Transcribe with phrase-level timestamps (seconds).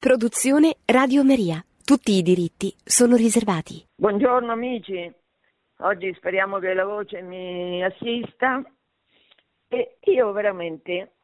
[0.00, 1.62] Produzione Radio Maria.
[1.84, 3.84] Tutti i diritti sono riservati.
[3.96, 5.12] Buongiorno amici,
[5.80, 8.64] oggi speriamo che la voce mi assista
[9.68, 11.16] e io veramente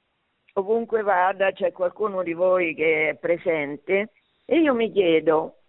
[0.57, 4.11] ovunque vada c'è qualcuno di voi che è presente
[4.45, 5.61] e io mi chiedo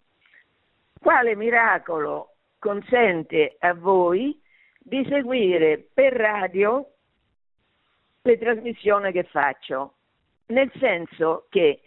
[1.00, 4.38] quale miracolo consente a voi
[4.78, 6.86] di seguire per radio
[8.20, 9.94] le trasmissioni che faccio,
[10.48, 11.80] nel senso che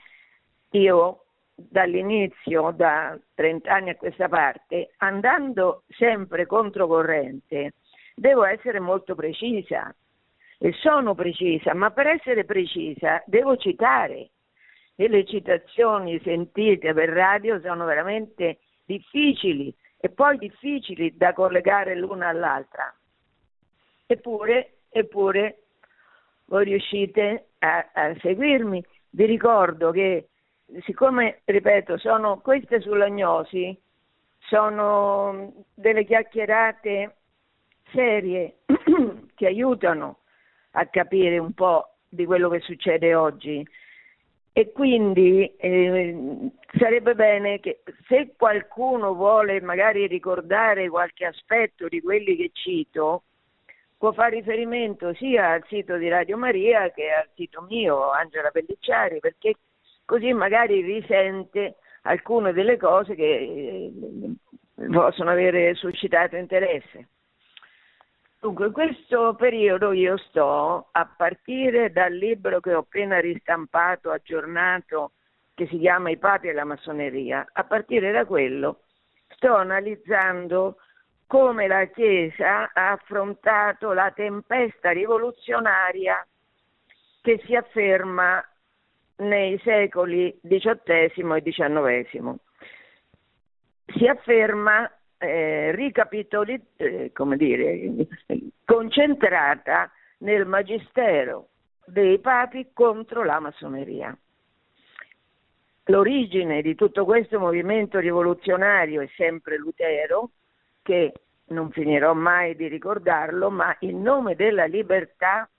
[0.71, 1.23] io
[1.55, 7.73] dall'inizio, da 30 anni a questa parte, andando sempre controcorrente,
[8.15, 9.93] devo essere molto precisa
[10.57, 14.29] e sono precisa, ma per essere precisa devo citare
[14.95, 22.27] e le citazioni sentite per radio sono veramente difficili e poi difficili da collegare l'una
[22.27, 22.93] all'altra.
[24.05, 25.63] Eppure, eppure
[26.45, 28.83] voi riuscite a, a seguirmi.
[29.11, 30.30] Vi ricordo che
[30.83, 33.77] siccome, ripeto, sono queste sull'agnosi,
[34.39, 37.15] sono delle chiacchierate
[37.91, 38.57] serie
[39.35, 40.19] che aiutano
[40.71, 43.65] a capire un po' di quello che succede oggi.
[44.53, 52.35] E quindi eh, sarebbe bene che se qualcuno vuole magari ricordare qualche aspetto di quelli
[52.35, 53.23] che cito,
[53.97, 59.19] può fare riferimento sia al sito di Radio Maria che al sito mio, Angela Pellicciari,
[59.19, 59.53] perché
[60.11, 67.07] così magari risente alcune delle cose che eh, possono avere suscitato interesse.
[68.37, 75.13] Dunque, in questo periodo io sto, a partire dal libro che ho appena ristampato, aggiornato,
[75.53, 78.81] che si chiama I papi e la massoneria, a partire da quello
[79.29, 80.75] sto analizzando
[81.25, 86.27] come la Chiesa ha affrontato la tempesta rivoluzionaria
[87.21, 88.43] che si afferma
[89.21, 92.35] nei secoli XVIII e XIX.
[93.85, 98.07] Si afferma eh, ricapitoli, eh, come dire,
[98.65, 101.49] concentrata nel magistero
[101.85, 104.15] dei papi contro la massoneria.
[105.85, 110.29] L'origine di tutto questo movimento rivoluzionario è sempre Lutero,
[110.81, 111.11] che
[111.47, 115.49] non finirò mai di ricordarlo, ma in nome della libertà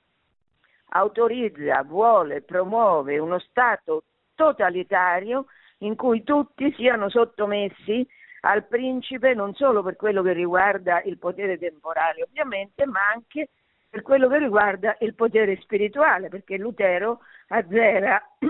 [0.92, 4.04] autorizza, vuole, promuove uno Stato
[4.34, 5.46] totalitario
[5.78, 8.06] in cui tutti siano sottomessi
[8.44, 13.50] al principe non solo per quello che riguarda il potere temporale ovviamente, ma anche
[13.88, 18.20] per quello che riguarda il potere spirituale, perché Lutero azzera,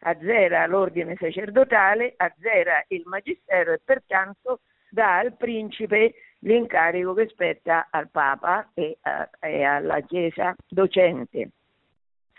[0.00, 8.08] azzera l'ordine sacerdotale, azzera il magistero e pertanto dà al principe l'incarico che spetta al
[8.10, 11.50] Papa e, a, e alla Chiesa docente.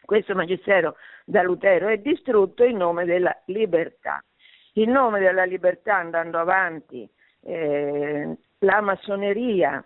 [0.01, 4.23] Questo magistero da Lutero è distrutto in nome della libertà.
[4.73, 7.09] In nome della libertà andando avanti,
[7.41, 9.83] eh, la massoneria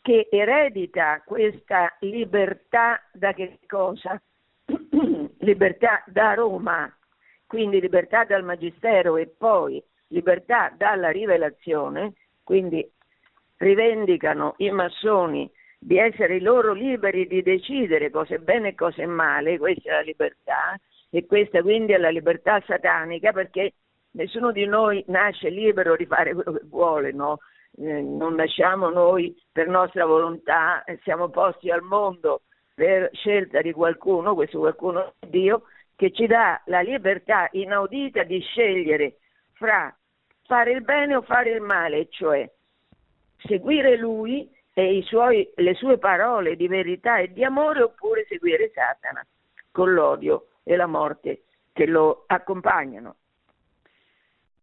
[0.00, 4.20] che eredita questa libertà da che cosa?
[5.40, 6.90] libertà da Roma,
[7.46, 12.90] quindi libertà dal magistero e poi libertà dalla rivelazione, quindi
[13.58, 19.06] rivendicano i massoni di essere loro liberi di decidere cosa è bene e cosa è
[19.06, 20.78] male, questa è la libertà,
[21.10, 23.74] e questa quindi è la libertà satanica perché
[24.12, 27.38] nessuno di noi nasce libero di fare quello che vuole, no?
[27.76, 32.42] eh, non nasciamo noi per nostra volontà, siamo posti al mondo
[32.74, 35.64] per scelta di qualcuno, questo qualcuno è Dio,
[35.96, 39.16] che ci dà la libertà inaudita di scegliere
[39.54, 39.92] fra
[40.44, 42.48] fare il bene o fare il male, cioè
[43.38, 49.26] seguire lui e suoi, le sue parole di verità e di amore oppure seguire Satana
[49.70, 53.16] con l'odio e la morte che lo accompagnano.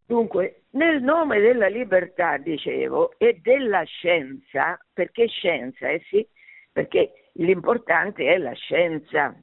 [0.05, 6.25] Dunque, nel nome della libertà, dicevo, e della scienza, perché scienza, eh sì,
[6.71, 9.35] perché l'importante è la scienza.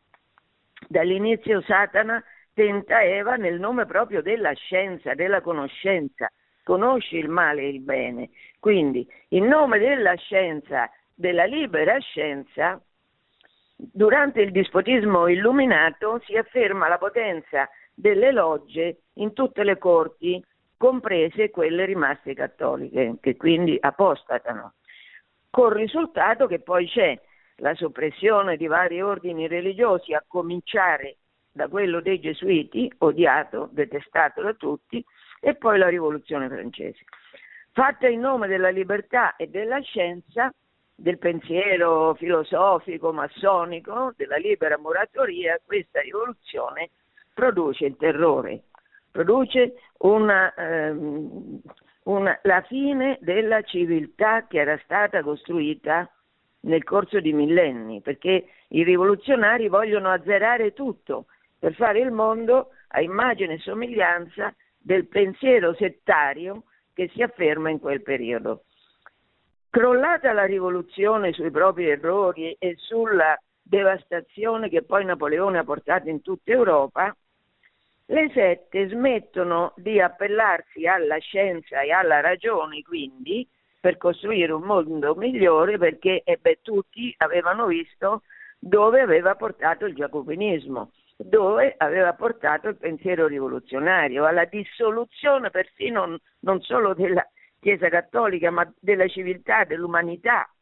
[0.89, 2.23] Dall'inizio Satana
[2.55, 6.31] tenta Eva nel nome proprio della scienza, della conoscenza.
[6.63, 8.31] Conosci il male e il bene.
[8.59, 12.81] Quindi, in nome della scienza, della libera scienza,
[13.77, 20.43] durante il dispotismo illuminato si afferma la potenza delle logge in tutte le corti,
[20.77, 24.75] comprese quelle rimaste cattoliche, che quindi apostatano,
[25.51, 27.19] col risultato che poi c'è
[27.57, 31.19] la soppressione di vari ordini religiosi, a cominciare
[31.53, 35.05] da quello dei gesuiti, odiato, detestato da tutti,
[35.45, 37.01] e poi la rivoluzione francese.
[37.73, 40.53] Fatta in nome della libertà e della scienza,
[40.95, 46.91] del pensiero filosofico, massonico, della libera moratoria, questa rivoluzione
[47.35, 48.63] produce il terrore
[49.13, 51.61] produce una, ehm,
[52.05, 56.11] una, la fine della civiltà che era stata costruita
[56.61, 61.27] nel corso di millenni, perché i rivoluzionari vogliono azzerare tutto
[61.59, 67.79] per fare il mondo a immagine e somiglianza del pensiero settario che si afferma in
[67.79, 68.65] quel periodo.
[69.71, 76.21] Crollata la rivoluzione sui propri errori e sulla devastazione che poi Napoleone ha portato in
[76.21, 77.17] tutta Europa,
[78.07, 83.49] le sette smettono di appellarsi alla scienza e alla ragione, quindi,
[83.81, 88.23] per costruire un mondo migliore, perché beh, tutti avevano visto
[88.59, 90.91] dove aveva portato il giacobinismo,
[91.25, 97.27] dove aveva portato il pensiero rivoluzionario, alla dissoluzione persino non solo della
[97.61, 100.53] Chiesa cattolica, ma della civiltà, dell'umanità.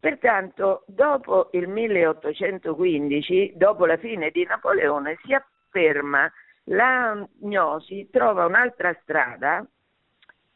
[0.00, 6.32] Pertanto, dopo il 1815, dopo la fine di Napoleone, si afferma
[6.64, 9.66] la gnosi trova un'altra strada,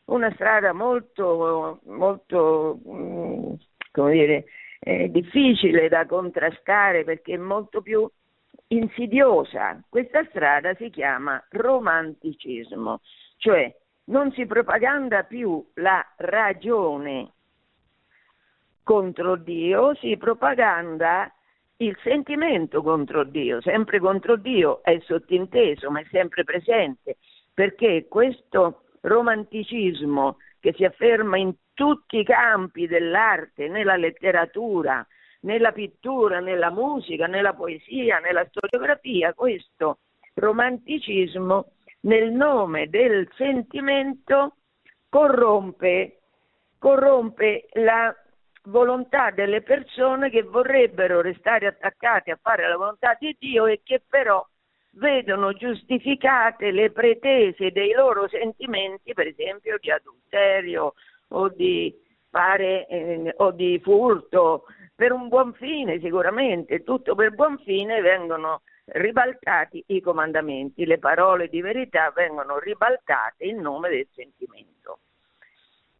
[0.07, 3.53] una strada molto, molto mm,
[3.93, 4.45] come dire,
[4.79, 8.11] eh, difficile da contrastare perché è molto più
[8.73, 9.81] insidiosa.
[9.89, 13.01] Questa strada si chiama romanticismo,
[13.37, 13.75] cioè
[14.05, 17.33] non si propaganda più la ragione
[18.83, 21.33] contro Dio, si propaganda
[21.77, 27.17] il sentimento contro Dio, sempre contro Dio è sottinteso, ma è sempre presente,
[27.55, 35.07] perché questo romanticismo che si afferma in tutti i campi dell'arte, nella letteratura,
[35.41, 39.99] nella pittura, nella musica, nella poesia, nella storiografia, questo
[40.35, 44.57] romanticismo nel nome del sentimento
[45.09, 46.19] corrompe,
[46.79, 48.15] corrompe la
[48.65, 54.03] volontà delle persone che vorrebbero restare attaccate a fare la volontà di Dio e che
[54.07, 54.47] però
[54.93, 60.95] vedono giustificate le pretese dei loro sentimenti, per esempio di adulterio
[61.29, 61.95] o di,
[62.29, 64.65] fare, eh, o di furto,
[65.01, 71.49] per un buon fine sicuramente, tutto per buon fine vengono ribaltati i comandamenti, le parole
[71.49, 74.99] di verità vengono ribaltate in nome del sentimento.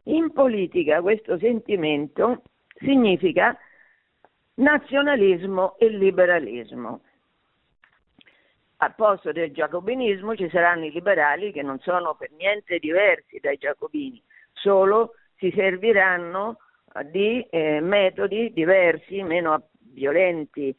[0.03, 2.43] In politica questo sentimento
[2.75, 3.57] significa
[4.57, 7.01] nazionalismo e liberalismo.
[8.77, 13.57] Al posto del giacobinismo ci saranno i liberali che non sono per niente diversi dai
[13.57, 14.21] giacobini,
[14.51, 16.57] solo si serviranno
[17.03, 20.75] di eh, metodi diversi, meno violenti,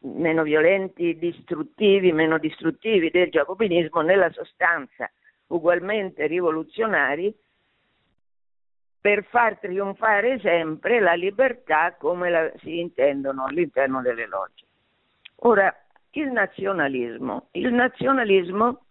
[0.00, 5.10] meno violenti, distruttivi, meno distruttivi del giacobinismo nella sostanza,
[5.48, 7.34] ugualmente rivoluzionari,
[9.00, 14.66] per far trionfare sempre la libertà come la si intendono all'interno delle logge.
[15.42, 15.74] Ora,
[16.10, 17.48] il nazionalismo.
[17.52, 18.82] Il nazionalismo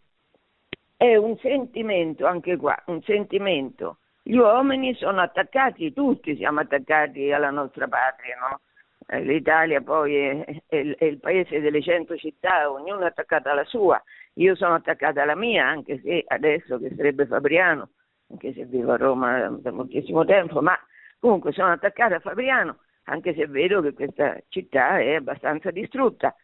[0.96, 3.98] è un sentimento, anche qua, un sentimento.
[4.30, 8.60] Gli uomini sono attaccati, tutti siamo attaccati alla nostra patria, no?
[9.08, 13.64] Eh, L'Italia poi è, è, è, il paese delle cento città, ognuno è attaccato alla
[13.64, 14.04] sua.
[14.34, 17.92] Io sono attaccata alla mia, anche se adesso che sarebbe Fabriano,
[18.30, 20.78] anche se vivo a Roma da moltissimo tempo, ma
[21.20, 26.36] comunque sono attaccata a Fabriano, anche se vedo che questa città è abbastanza distrutta.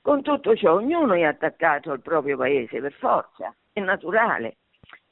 [0.00, 4.58] Con tutto ciò ognuno è attaccato al proprio paese per forza, è naturale,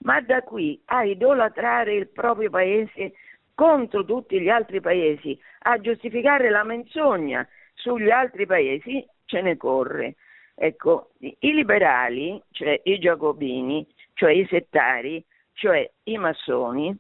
[0.02, 3.12] ma da qui a idolatrare il proprio paese
[3.55, 10.17] contro tutti gli altri paesi, a giustificare la menzogna sugli altri paesi, ce ne corre.
[10.55, 15.24] Ecco, i liberali, cioè i giacobini, cioè i settari,
[15.55, 16.96] cioè i massoni,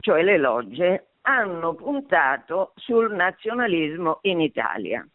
[0.00, 5.06] cioè le logge, hanno puntato sul nazionalismo in Italia.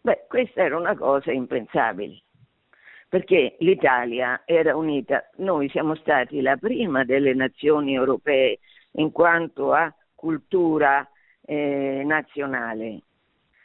[0.00, 2.20] Beh, questa era una cosa impensabile,
[3.14, 8.58] perché l'Italia era unita, noi siamo stati la prima delle nazioni europee
[8.94, 11.08] in quanto a cultura
[11.46, 13.02] eh, nazionale.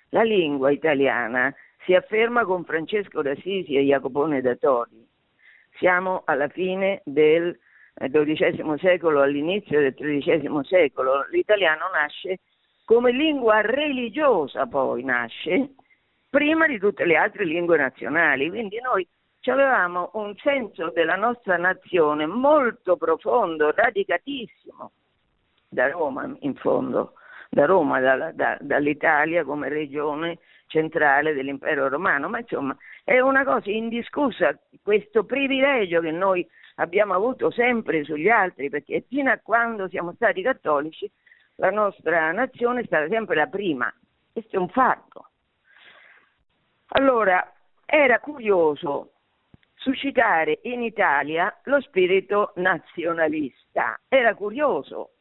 [0.10, 1.52] La lingua italiana
[1.84, 5.04] si afferma con Francesco d'Assisi e Jacopone da Todi.
[5.80, 7.58] Siamo alla fine del
[7.96, 11.26] XII secolo, all'inizio del XIII secolo.
[11.32, 12.42] L'italiano nasce
[12.86, 15.72] come lingua religiosa, poi nasce
[16.30, 18.48] prima di tutte le altre lingue nazionali.
[18.48, 19.08] Quindi noi
[19.46, 24.92] avevamo un senso della nostra nazione molto profondo, radicatissimo.
[25.70, 27.14] Da Roma in fondo,
[27.50, 33.70] da Roma, da, da, dall'Italia come regione centrale dell'impero romano, ma insomma è una cosa
[33.70, 40.14] indiscussa questo privilegio che noi abbiamo avuto sempre sugli altri, perché fino a quando siamo
[40.14, 41.10] stati cattolici
[41.56, 43.94] la nostra nazione è stata sempre la prima,
[44.32, 45.30] questo è un fatto.
[46.92, 47.54] Allora,
[47.86, 49.12] era curioso
[49.80, 54.00] suscitare in Italia lo spirito nazionalista.
[54.08, 55.12] Era curioso.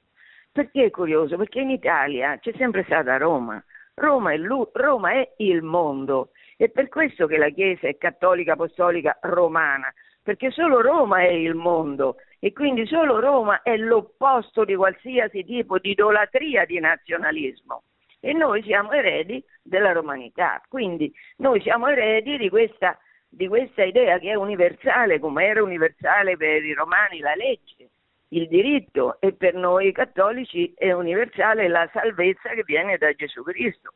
[0.52, 1.36] Perché è curioso?
[1.36, 3.62] Perché in Italia c'è sempre stata Roma.
[3.94, 6.30] Roma è, Roma è il mondo.
[6.56, 11.54] È per questo che la Chiesa è cattolica apostolica romana, perché solo Roma è il
[11.54, 17.82] mondo e quindi solo Roma è l'opposto di qualsiasi tipo di idolatria di nazionalismo.
[18.20, 24.18] E noi siamo eredi della romanità, quindi noi siamo eredi di questa, di questa idea
[24.18, 27.90] che è universale, come era universale per i romani la legge,
[28.28, 33.92] il diritto e per noi cattolici è universale la salvezza che viene da Gesù Cristo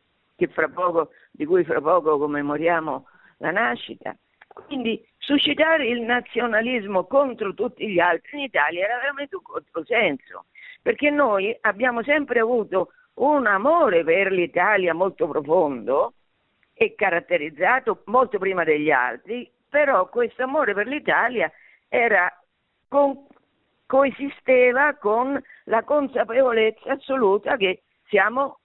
[0.72, 3.06] poco, di cui fra poco commemoriamo
[3.38, 4.16] la nascita.
[4.66, 10.46] Quindi suscitare il nazionalismo contro tutti gli altri in Italia era veramente un controsenso,
[10.82, 16.14] perché noi abbiamo sempre avuto un amore per l'Italia molto profondo
[16.82, 21.50] e caratterizzato molto prima degli altri, però questo amore per l'Italia
[21.88, 22.28] era
[22.88, 23.26] con,
[23.86, 28.58] coesisteva con la consapevolezza assoluta che siamo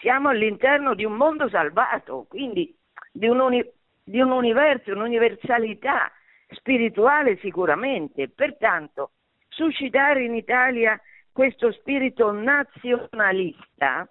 [0.00, 2.76] siamo all'interno di un mondo salvato, quindi
[3.10, 3.72] di un, uni-
[4.04, 6.12] di un universo, un'universalità
[6.50, 8.28] spirituale sicuramente.
[8.28, 9.12] Pertanto,
[9.48, 11.00] suscitare in Italia
[11.32, 14.06] questo spirito nazionalista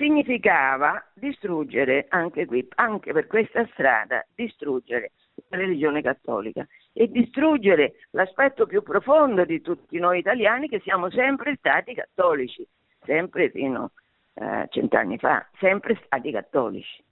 [0.00, 5.12] significava distruggere anche qui, anche per questa strada, distruggere
[5.48, 11.54] la religione cattolica e distruggere l'aspetto più profondo di tutti noi italiani che siamo sempre
[11.56, 12.66] stati cattolici,
[13.04, 13.90] sempre fino
[14.36, 17.04] a eh, cent'anni fa, sempre stati cattolici.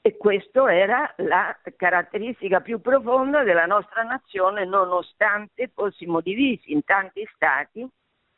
[0.00, 7.28] E questa era la caratteristica più profonda della nostra nazione, nonostante fossimo divisi in tanti
[7.34, 7.86] stati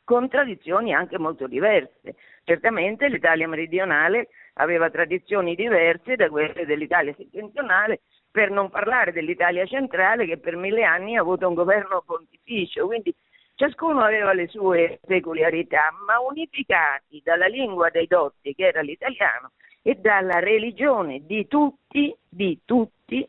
[0.03, 2.15] con tradizioni anche molto diverse.
[2.43, 10.25] Certamente l'Italia meridionale aveva tradizioni diverse da quelle dell'Italia settentrionale, per non parlare dell'Italia centrale
[10.25, 13.13] che per mille anni ha avuto un governo pontificio, quindi
[13.55, 19.51] Ciascuno aveva le sue peculiarità, ma unificati dalla lingua dei dotti, che era l'italiano,
[19.83, 23.27] e dalla religione di tutti, di tutti,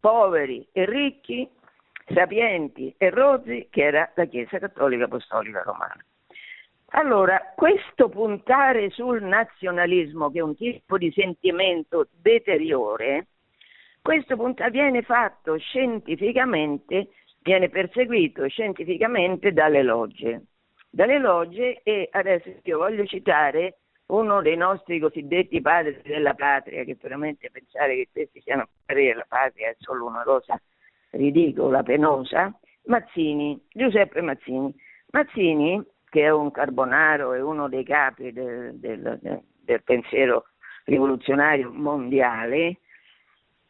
[0.00, 1.48] poveri e ricchi,
[2.06, 6.04] sapienti e rozzi, che era la Chiesa Cattolica Apostolica Romana.
[6.90, 13.26] Allora, questo puntare sul nazionalismo, che è un tipo di sentimento deteriore,
[14.00, 17.08] questo punta, viene fatto scientificamente
[17.46, 20.42] viene perseguito scientificamente dalle logge.
[20.90, 26.96] Dalle logge e adesso io voglio citare uno dei nostri cosiddetti padri della patria, che
[27.00, 30.60] veramente pensare che questi siano padri della patria è solo una cosa
[31.16, 32.52] ridicola, penosa,
[32.84, 34.72] Mazzini, Giuseppe Mazzini.
[35.10, 40.46] Mazzini, che è un carbonaro, è uno dei capi del, del, del pensiero
[40.84, 42.78] rivoluzionario mondiale,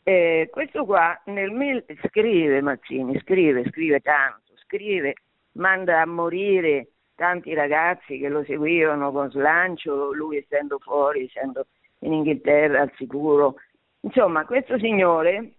[0.09, 5.15] eh, questo qua nel mil- scrive Mazzini, scrive, scrive tanto, scrive,
[5.53, 11.67] manda a morire tanti ragazzi che lo seguivano con slancio, lui essendo fuori, essendo
[12.01, 13.57] in Inghilterra al sicuro.
[14.03, 15.55] Insomma, questo signore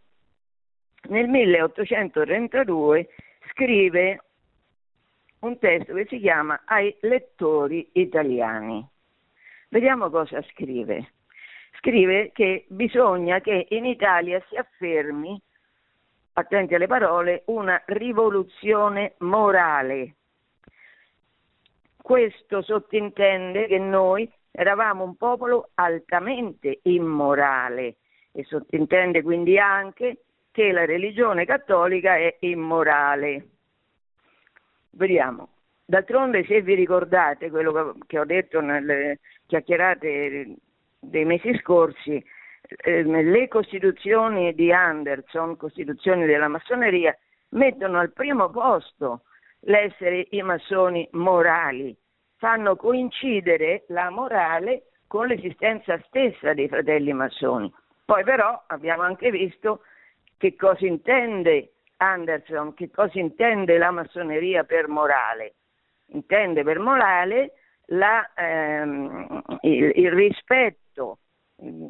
[1.10, 3.10] nel 1832
[3.52, 4.24] scrive
[5.40, 8.86] un testo che si chiama Ai lettori italiani.
[9.70, 11.12] Vediamo cosa scrive
[11.78, 15.40] scrive che bisogna che in Italia si affermi,
[16.34, 20.16] attenti alle parole, una rivoluzione morale.
[22.02, 27.98] Questo sottintende che noi eravamo un popolo altamente immorale
[28.32, 30.24] e sottintende quindi anche
[30.58, 33.50] che la religione cattolica è immorale.
[34.90, 35.50] Vediamo.
[35.86, 40.56] D'altronde, se vi ricordate quello che ho detto nelle chiacchierate
[41.00, 42.26] dei mesi scorsi
[42.62, 47.16] eh, le costituzioni di Anderson, costituzioni della massoneria,
[47.50, 49.26] mettono al primo posto
[49.60, 51.96] l'essere i massoni morali,
[52.38, 57.72] fanno coincidere la morale con l'esistenza stessa dei fratelli massoni.
[58.04, 59.82] Poi però abbiamo anche visto
[60.38, 65.56] che cosa intende Anderson, che cosa intende la massoneria per morale.
[66.08, 67.54] Intende per morale
[67.88, 71.20] la, ehm, il, il rispetto
[71.64, 71.88] mm,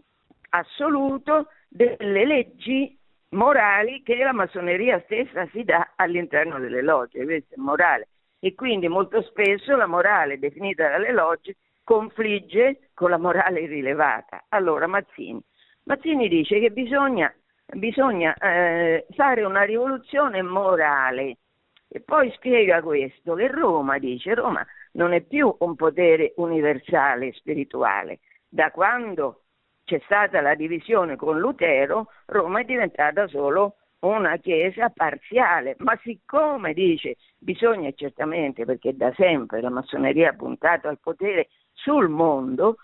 [0.49, 2.97] assoluto delle leggi
[3.29, 8.07] morali che la massoneria stessa si dà all'interno delle logge, questo è morale.
[8.39, 14.45] E quindi molto spesso la morale definita dalle logge confligge con la morale rilevata.
[14.49, 15.41] Allora Mazzini,
[15.83, 17.33] Mazzini dice che bisogna,
[17.73, 21.37] bisogna eh, fare una rivoluzione morale.
[21.89, 28.19] E poi spiega questo, che Roma, dice, Roma non è più un potere universale spirituale,
[28.49, 29.43] da quando
[29.85, 36.73] c'è stata la divisione con Lutero, Roma è diventata solo una chiesa parziale, ma siccome
[36.73, 42.77] dice bisogna certamente, perché da sempre la massoneria ha puntato al potere sul mondo,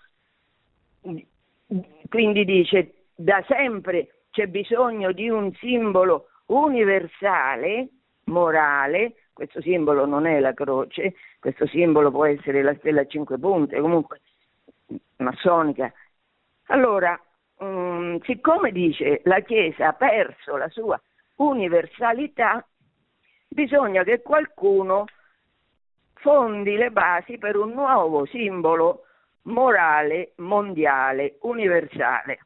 [2.08, 7.88] quindi dice da sempre c'è bisogno di un simbolo universale,
[8.24, 13.38] morale, questo simbolo non è la croce, questo simbolo può essere la stella a cinque
[13.38, 14.22] punte, comunque
[15.18, 15.92] massonica.
[16.66, 17.16] Allora,
[17.58, 21.00] um, siccome dice la Chiesa ha perso la sua
[21.36, 22.66] universalità,
[23.46, 25.04] bisogna che qualcuno
[26.14, 29.04] fondi le basi per un nuovo simbolo
[29.42, 32.40] morale, mondiale, universale.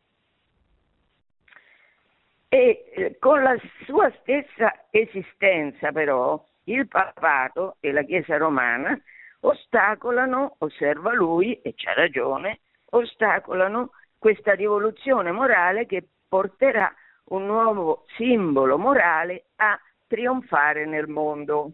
[2.49, 8.99] E eh, con la sua stessa esistenza però il papato e la Chiesa romana
[9.41, 16.93] ostacolano, osserva lui, e c'ha ragione, ostacolano questa rivoluzione morale che porterà
[17.27, 21.73] un nuovo simbolo morale a trionfare nel mondo.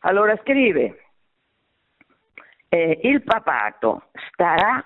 [0.00, 1.04] Allora scrive,
[2.68, 4.84] eh, il papato starà,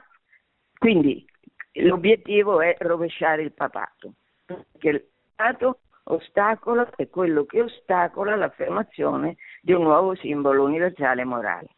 [0.79, 1.27] quindi
[1.73, 9.73] l'obiettivo è rovesciare il papato, perché il papato ostacola è quello che ostacola l'affermazione di
[9.73, 11.69] un nuovo simbolo universale morale.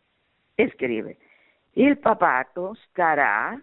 [0.55, 1.17] E scrive,
[1.73, 3.61] il papato starà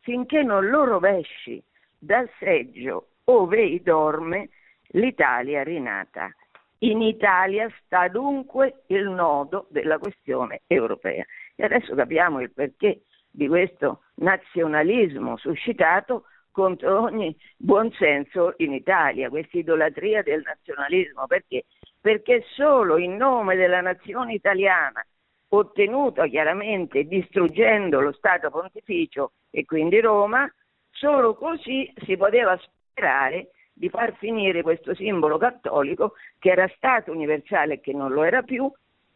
[0.00, 1.62] finché non lo rovesci
[1.98, 4.50] dal seggio ove dorme
[4.92, 6.32] l'Italia rinata.
[6.82, 11.24] In Italia sta dunque il nodo della questione europea.
[11.56, 16.24] E adesso capiamo il perché di questo nazionalismo suscitato
[16.58, 21.66] contro ogni buonsenso in Italia, questa idolatria del nazionalismo, perché?
[22.00, 25.06] Perché solo in nome della nazione italiana,
[25.50, 30.52] ottenuta chiaramente distruggendo lo Stato pontificio e quindi Roma,
[30.90, 37.74] solo così si poteva sperare di far finire questo simbolo cattolico che era stato universale
[37.74, 38.68] e che non lo era più,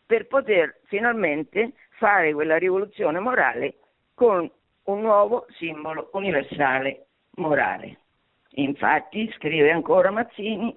[0.06, 3.78] per poter finalmente fare quella rivoluzione morale
[4.14, 4.48] con
[4.84, 7.98] un nuovo simbolo universale morale.
[8.56, 10.76] Infatti, scrive ancora Mazzini,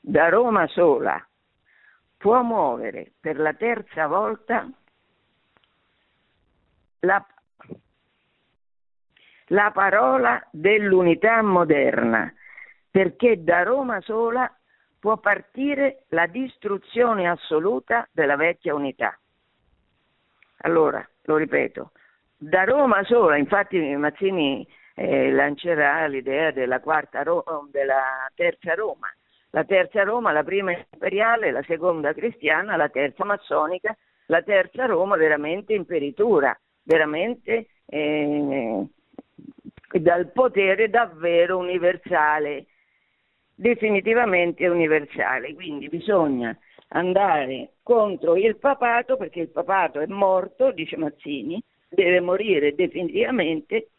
[0.00, 1.22] da Roma sola
[2.16, 4.68] può muovere per la terza volta
[7.00, 7.24] la,
[9.46, 12.32] la parola dell'unità moderna,
[12.90, 14.52] perché da Roma sola
[14.98, 19.16] può partire la distruzione assoluta della vecchia unità.
[20.62, 21.92] Allora, lo ripeto,
[22.36, 24.66] da Roma sola, infatti Mazzini
[24.98, 26.80] eh, lancerà l'idea della,
[27.22, 29.06] Ro- della terza Roma.
[29.50, 35.16] La terza Roma, la prima imperiale, la seconda cristiana, la terza massonica, la terza Roma
[35.16, 38.86] veramente imperitura, veramente eh,
[39.92, 42.66] dal potere davvero universale,
[43.54, 45.54] definitivamente universale.
[45.54, 46.58] Quindi bisogna
[46.88, 53.90] andare contro il papato perché il papato è morto, dice Mazzini, deve morire definitivamente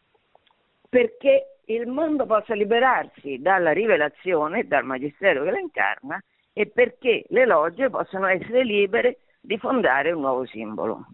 [0.90, 6.22] perché il mondo possa liberarsi dalla rivelazione, dal magistero che la incarna
[6.52, 11.06] e perché le logge possano essere libere di fondare un nuovo simbolo.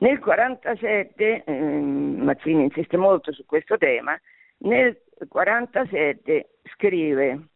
[0.00, 4.12] Nel 1947, ehm, Mazzini insiste molto su questo tema,
[4.58, 7.48] nel 1947 scrive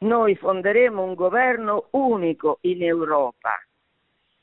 [0.00, 3.60] noi fonderemo un governo unico in Europa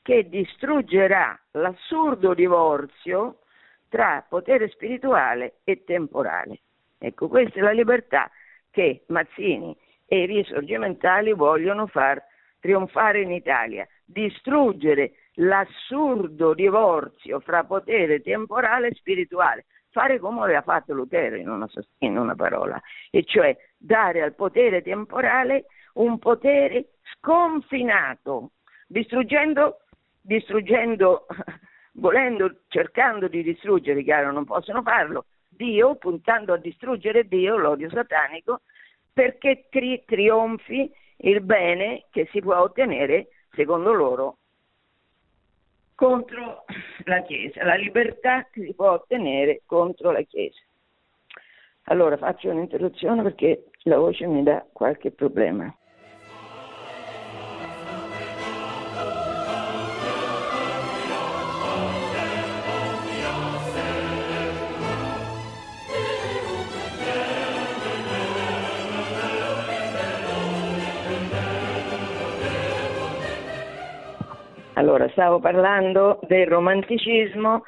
[0.02, 3.40] che distruggerà l'assurdo divorzio
[3.96, 6.60] tra potere spirituale e temporale.
[6.98, 8.30] Ecco, questa è la libertà
[8.70, 12.22] che Mazzini e i risorgimentali vogliono far
[12.60, 20.92] trionfare in Italia, distruggere l'assurdo divorzio fra potere temporale e spirituale, fare come aveva fatto
[20.92, 21.66] Lutero in una,
[22.00, 22.78] in una parola,
[23.10, 28.50] e cioè dare al potere temporale un potere sconfinato,
[28.88, 29.78] distruggendo,
[30.20, 31.24] distruggendo
[31.96, 38.62] volendo, cercando di distruggere, chiaro non possono farlo, Dio, puntando a distruggere Dio, l'odio satanico,
[39.12, 44.36] perché tri- trionfi il bene che si può ottenere, secondo loro,
[45.94, 46.64] contro
[47.04, 50.60] la Chiesa, la libertà che si può ottenere contro la Chiesa.
[51.84, 55.74] Allora faccio un'interruzione perché la voce mi dà qualche problema.
[74.78, 77.64] Allora, stavo parlando del romanticismo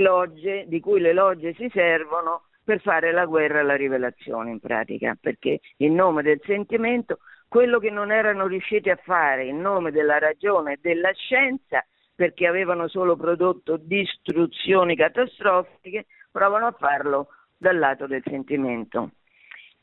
[0.00, 5.16] logge, di cui le logge si servono per fare la guerra alla rivelazione in pratica,
[5.20, 10.18] perché in nome del sentimento quello che non erano riusciti a fare in nome della
[10.18, 11.84] ragione e della scienza,
[12.16, 19.12] perché avevano solo prodotto distruzioni catastrofiche, provano a farlo dal lato del sentimento.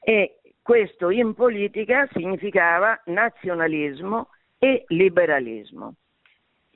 [0.01, 5.95] E questo in politica significava nazionalismo e liberalismo.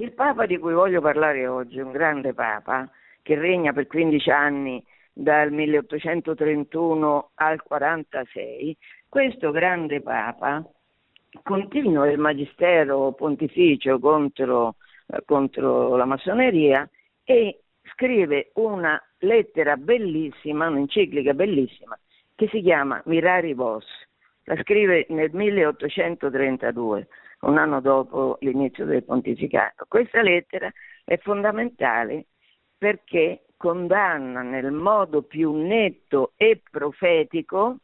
[0.02, 2.90] Il Papa di cui voglio parlare oggi, un grande Papa
[3.22, 4.84] che regna per 15 anni
[5.14, 8.76] dal 1831 al 46,
[9.08, 10.68] questo grande Papa
[11.44, 16.90] continua il magistero pontificio contro, eh, contro la massoneria
[17.24, 17.60] e
[17.94, 21.96] scrive una lettera bellissima, un'enciclica bellissima,
[22.34, 23.86] che si chiama Mirari Vos.
[24.46, 27.08] La scrive nel 1832,
[27.42, 29.86] un anno dopo l'inizio del pontificato.
[29.88, 30.72] Questa lettera
[31.04, 32.26] è fondamentale
[32.78, 37.78] perché condanna nel modo più netto e profetico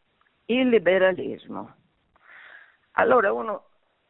[0.46, 1.76] il liberalismo.
[2.94, 3.64] Allora uno,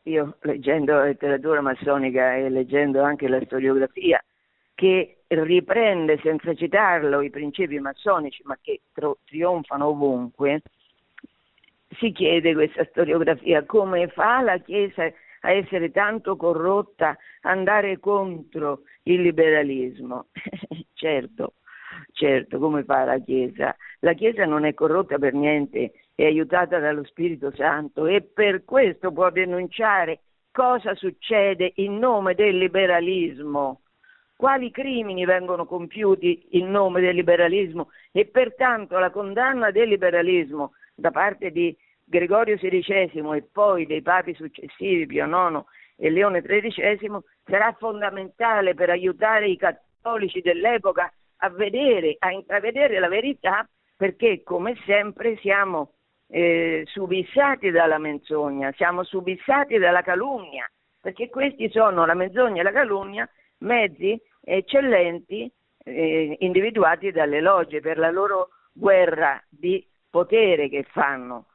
[0.04, 4.24] io leggendo la letteratura massonica e leggendo anche la storiografia,
[4.76, 10.62] che riprende senza citarlo i principi massonici, ma che tro- trionfano ovunque,
[11.98, 15.12] si chiede questa storiografia come fa la Chiesa
[15.48, 20.28] a essere tanto corrotta, andare contro il liberalismo.
[20.94, 21.54] certo,
[22.12, 23.74] certo, come fa la Chiesa?
[24.00, 29.14] La Chiesa non è corrotta per niente, è aiutata dallo Spirito Santo e per questo
[29.14, 30.20] può denunciare
[30.52, 33.82] cosa succede in nome del liberalismo
[34.36, 41.10] quali crimini vengono compiuti in nome del liberalismo e pertanto la condanna del liberalismo da
[41.10, 41.76] parte di
[42.10, 45.62] Gregorio XVI e poi dei papi successivi, Pio IX
[45.98, 53.10] e Leone XIII, sarà fondamentale per aiutare i cattolici dell'epoca a vedere, a intravedere la
[53.10, 55.96] verità, perché come sempre siamo
[56.30, 60.70] eh, subissati dalla menzogna, siamo subissati dalla calunnia,
[61.02, 65.52] perché questi sono la menzogna e la calunnia mezzi eccellenti
[65.84, 71.48] eh, individuati dalle logge per la loro guerra di potere che fanno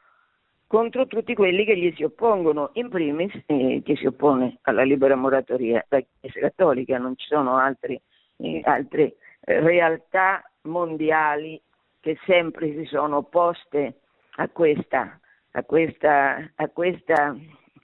[0.73, 5.15] contro tutti quelli che gli si oppongono, in primis eh, chi si oppone alla libera
[5.17, 8.01] moratoria, la Chiesa Cattolica, non ci sono altri,
[8.39, 11.61] eh, altre eh, realtà mondiali
[12.01, 13.99] che sempre si sono opposte
[14.37, 17.37] a questa, a questa, a questa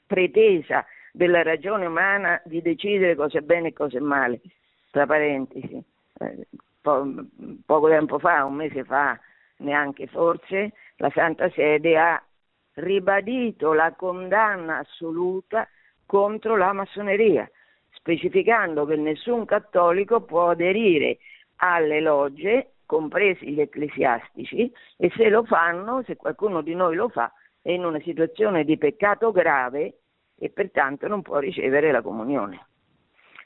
[0.06, 4.40] pretesa della ragione umana di decidere cosa è bene e cosa è male.
[4.90, 5.84] Tra parentesi,
[6.20, 6.46] eh,
[6.80, 7.06] po-
[7.66, 9.20] poco tempo fa, un mese fa,
[9.58, 12.22] neanche forse, la Santa Sede ha
[12.78, 15.68] ribadito la condanna assoluta
[16.06, 17.48] contro la massoneria,
[17.90, 21.18] specificando che nessun cattolico può aderire
[21.56, 27.32] alle logge, compresi gli ecclesiastici, e se lo fanno, se qualcuno di noi lo fa,
[27.60, 29.98] è in una situazione di peccato grave
[30.38, 32.66] e pertanto non può ricevere la comunione.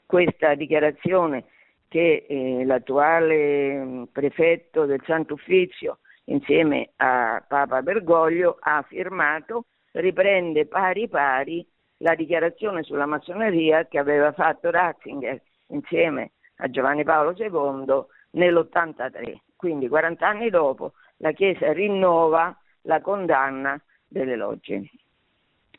[0.05, 1.45] Questa dichiarazione
[1.87, 10.65] che eh, l'attuale mm, prefetto del Santo Uffizio insieme a Papa Bergoglio ha firmato riprende
[10.65, 11.65] pari pari
[11.97, 19.37] la dichiarazione sulla massoneria che aveva fatto Ratzinger insieme a Giovanni Paolo II nell'83.
[19.55, 24.89] Quindi 40 anni dopo la Chiesa rinnova la condanna delle logge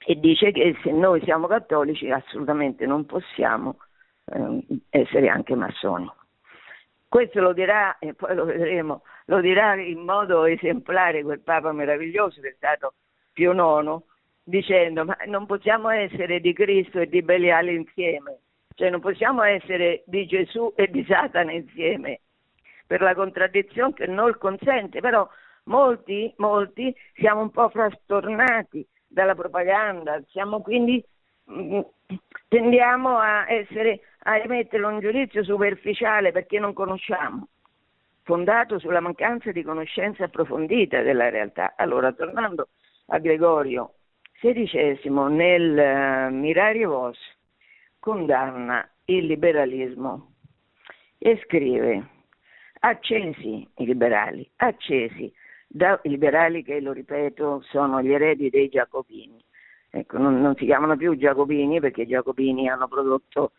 [0.07, 3.79] e dice che se noi siamo cattolici assolutamente non possiamo
[4.27, 6.11] eh, essere anche massoni.
[7.15, 12.41] Questo lo dirà, e poi lo vedremo, lo dirà in modo esemplare quel Papa meraviglioso
[12.41, 12.95] che è stato
[13.33, 14.03] Pio IX,
[14.43, 18.39] dicendo ma non possiamo essere di Cristo e di Beliale insieme,
[18.75, 22.23] cioè non possiamo essere di Gesù e di Satana insieme,
[22.85, 25.25] per la contraddizione che non consente, però
[25.67, 31.01] molti, molti siamo un po' frastornati dalla propaganda, siamo quindi
[31.49, 31.79] mm,
[32.49, 37.49] tendiamo a, essere, a emettere un giudizio superficiale perché non conosciamo,
[38.23, 41.75] fondato sulla mancanza di conoscenza approfondita della realtà.
[41.77, 42.69] Allora, tornando
[43.07, 43.95] a Gregorio
[44.41, 47.19] XVI, nel uh, Mirario Vos
[47.99, 50.35] condanna il liberalismo
[51.19, 52.09] e scrive
[52.81, 55.33] accesi i liberali, accesi
[55.67, 59.43] da liberali che, lo ripeto, sono gli eredi dei giacobini.
[59.91, 63.53] Ecco, non, non, si chiamano più giacobini perché i giacobini hanno prodotto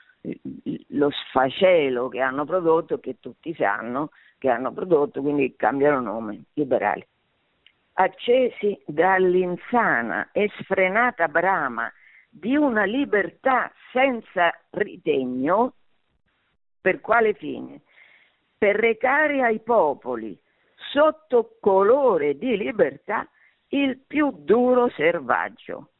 [0.87, 7.05] lo sfacelo che hanno prodotto, che tutti sanno che hanno prodotto, quindi cambiano nome, liberali.
[7.93, 11.91] Accesi dall'insana e sfrenata brama
[12.29, 15.73] di una libertà senza ritegno,
[16.81, 17.81] per quale fine?
[18.57, 20.37] Per recare ai popoli
[20.91, 23.27] sotto colore di libertà
[23.69, 25.91] il più duro servaggio.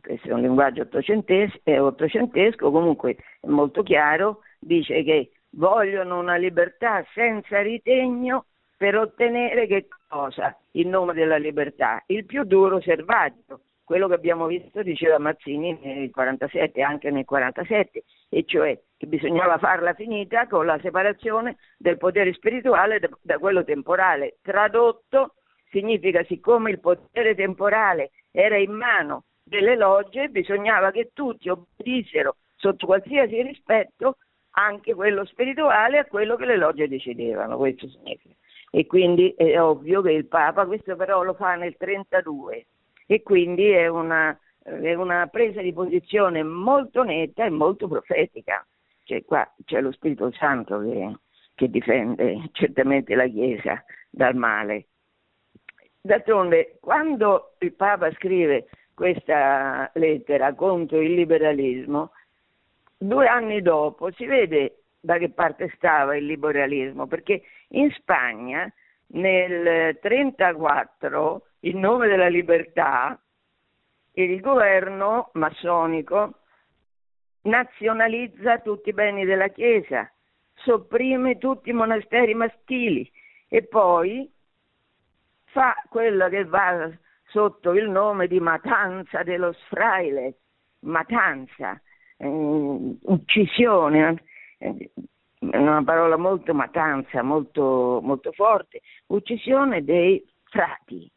[0.00, 6.36] Questo è un linguaggio ottocentesco, è ottocentesco, comunque è molto chiaro, dice che vogliono una
[6.36, 10.56] libertà senza ritegno per ottenere che cosa?
[10.72, 16.10] In nome della libertà, il più duro servaggio, quello che abbiamo visto, diceva Mazzini nel
[16.10, 22.32] 47, anche nel 47, e cioè che bisognava farla finita con la separazione del potere
[22.32, 24.38] spirituale da quello temporale.
[24.40, 25.34] Tradotto
[25.70, 32.86] significa siccome il potere temporale era in mano delle logge, bisognava che tutti obbedissero sotto
[32.86, 34.16] qualsiasi rispetto
[34.52, 38.34] anche quello spirituale a quello che le logge decidevano, questo significa.
[38.70, 42.66] E quindi è ovvio che il Papa, questo però lo fa nel 32,
[43.06, 48.66] e quindi è una, è una presa di posizione molto netta e molto profetica.
[49.04, 51.14] Cioè, qua c'è lo Spirito Santo che,
[51.54, 54.86] che difende certamente la Chiesa dal male.
[56.00, 62.12] D'altronde, quando il Papa scrive questa lettera contro il liberalismo,
[62.96, 68.72] due anni dopo si vede da che parte stava il liberalismo, perché in Spagna
[69.14, 73.18] nel 1934, in nome della libertà,
[74.12, 76.34] il governo massonico
[77.42, 80.10] nazionalizza tutti i beni della Chiesa,
[80.54, 83.10] sopprime tutti i monasteri maschili
[83.48, 84.30] e poi
[85.46, 86.90] fa quello che va
[87.32, 90.34] sotto il nome di matanza dello frailes,
[90.80, 91.80] matanza,
[92.18, 94.22] eh, uccisione,
[94.58, 94.90] eh,
[95.40, 101.10] una parola molto matanza, molto, molto forte, uccisione dei frati.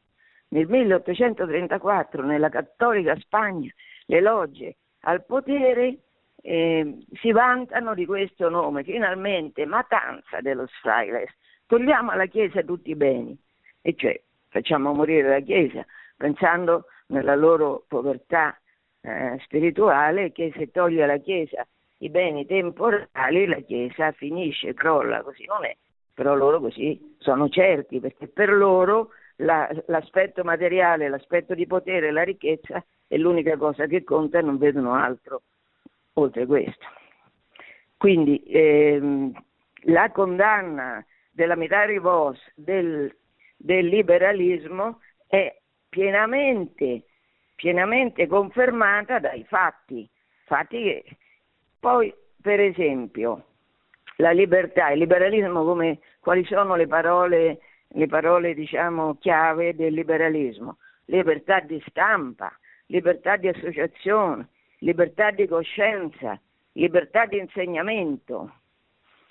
[0.49, 3.69] Nel 1834 nella cattolica Spagna
[4.06, 5.97] le logge al potere
[6.41, 11.30] eh, si vantano di questo nome, finalmente matanza dello frailes.
[11.65, 13.38] Togliamo alla Chiesa tutti i beni,
[13.82, 18.60] e cioè facciamo morire la Chiesa, pensando nella loro povertà
[19.01, 21.65] eh, spirituale che se toglie alla Chiesa
[21.99, 25.75] i beni temporali la Chiesa finisce, crolla, così non è,
[26.13, 32.23] però loro così sono certi, perché per loro la, l'aspetto materiale, l'aspetto di potere, la
[32.23, 35.41] ricchezza è l'unica cosa che conta e non vedono altro
[36.13, 36.86] oltre questo.
[37.97, 39.32] Quindi ehm,
[39.88, 43.13] la condanna della Mitari Vos del,
[43.56, 45.54] del liberalismo è
[45.95, 47.03] pienamente,
[47.55, 50.05] pienamente confermata dai fatti,
[50.43, 51.05] fatti che
[51.79, 53.45] poi per esempio
[54.17, 60.79] la libertà, il liberalismo come quali sono le parole, le parole diciamo chiave del liberalismo?
[61.05, 62.51] Libertà di stampa,
[62.88, 66.38] libertà di associazione, libertà di coscienza,
[66.73, 68.51] libertà di insegnamento.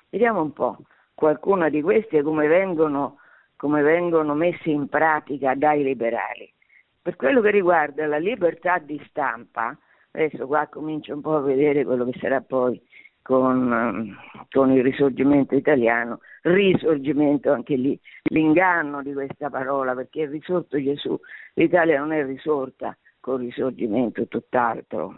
[0.08, 0.78] Vediamo un po'
[1.12, 3.18] qualcuna di queste come vengono
[3.56, 6.52] come vengono messe in pratica dai liberali.
[7.00, 9.76] Per quello che riguarda la libertà di stampa,
[10.12, 12.80] adesso qua comincio un po' a vedere quello che sarà poi
[13.20, 14.16] con,
[14.50, 21.18] con, il risorgimento italiano, risorgimento anche lì, l'inganno di questa parola, perché è risorto Gesù,
[21.54, 25.16] l'Italia non è risorta con risorgimento, tutt'altro,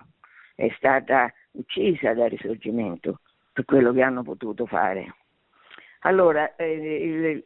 [0.55, 3.21] è stata uccisa dal risorgimento
[3.53, 5.15] per quello che hanno potuto fare.
[6.01, 7.45] Allora, eh, il,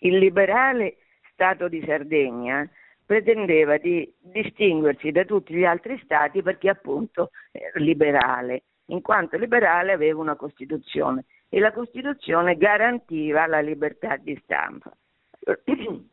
[0.00, 0.96] il liberale
[1.32, 2.68] Stato di Sardegna
[3.04, 9.92] pretendeva di distinguersi da tutti gli altri stati perché appunto era liberale, in quanto liberale
[9.92, 14.92] aveva una Costituzione e la Costituzione garantiva la libertà di stampa.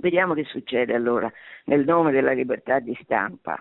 [0.00, 1.30] Vediamo che succede allora
[1.66, 3.58] nel nome della libertà di stampa.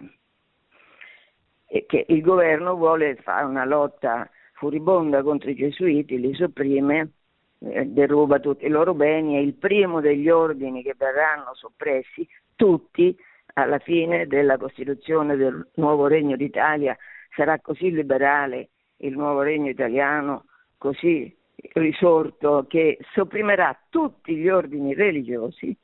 [1.68, 7.12] E che il governo vuole fare una lotta furibonda contro i gesuiti, li sopprime
[7.58, 13.16] deruba tutti i loro beni, è il primo degli ordini che verranno soppressi, tutti
[13.54, 16.96] alla fine della Costituzione del nuovo Regno d'Italia.
[17.36, 20.46] Sarà così liberale il nuovo Regno italiano,
[20.78, 21.34] così
[21.74, 25.76] risorto che sopprimerà tutti gli ordini religiosi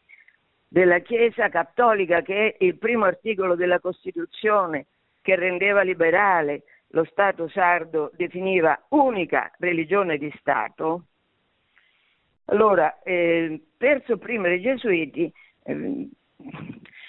[0.68, 4.88] della Chiesa cattolica che è il primo articolo della Costituzione
[5.22, 11.06] che rendeva liberale lo Stato sardo definiva unica religione di Stato,
[12.52, 15.32] allora, eh, per sopprimere i gesuiti,
[15.64, 16.10] eh,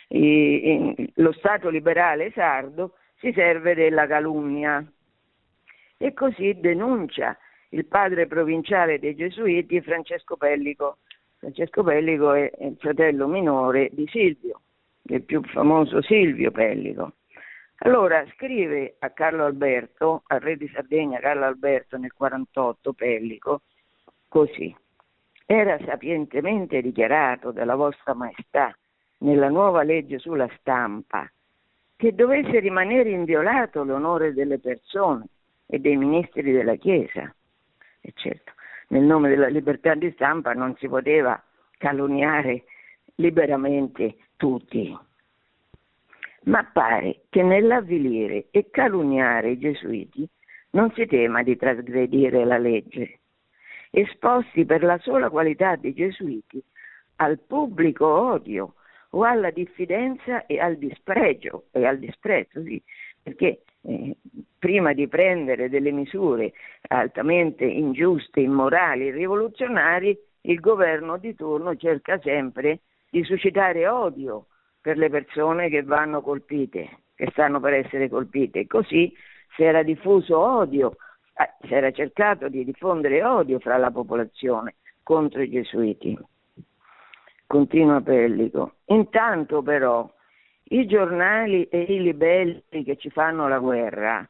[0.09, 4.85] i, lo Stato liberale sardo si serve della calunnia
[5.97, 7.37] e così denuncia
[7.71, 10.99] il padre provinciale dei gesuiti Francesco Pellico.
[11.39, 14.61] Francesco Pellico è il fratello minore di Silvio,
[15.03, 17.15] il più famoso Silvio Pellico.
[17.85, 23.63] Allora scrive a Carlo Alberto, al re di Sardegna Carlo Alberto nel 48 Pellico,
[24.29, 24.73] così.
[25.47, 28.77] Era sapientemente dichiarato dalla vostra maestà
[29.19, 31.31] nella nuova legge sulla stampa
[31.97, 35.27] che dovesse rimanere inviolato l'onore delle persone
[35.67, 37.33] e dei ministri della Chiesa.
[38.01, 38.53] E certo,
[38.89, 41.41] nel nome della libertà di stampa non si poteva
[41.79, 42.65] calunniare
[43.17, 44.97] liberamente tutti.
[46.45, 50.29] Ma pare che nell'avvilire e calunniare i gesuiti
[50.71, 53.21] non si tema di trasgredire la legge.
[53.95, 56.63] Esposti per la sola qualità di gesuiti
[57.17, 58.75] al pubblico odio
[59.11, 62.83] o alla diffidenza e al dispregio, e al disprezzo, sì,
[63.23, 64.17] perché eh,
[64.59, 66.55] prima di prendere delle misure
[66.89, 74.47] altamente ingiuste, immorali, rivoluzionarie, il governo di turno cerca sempre di suscitare odio
[74.81, 78.67] per le persone che vanno colpite, che stanno per essere colpite.
[78.67, 79.13] Così
[79.55, 80.97] si era diffuso odio,
[81.35, 86.19] eh, si era cercato di diffondere odio fra la popolazione contro i gesuiti
[87.53, 88.77] continua Pellico.
[88.87, 90.11] Intanto però
[90.71, 94.27] i giornali e i libelli che ci fanno la guerra,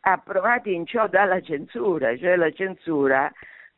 [0.00, 3.32] approvati in ciò dalla censura, cioè la censura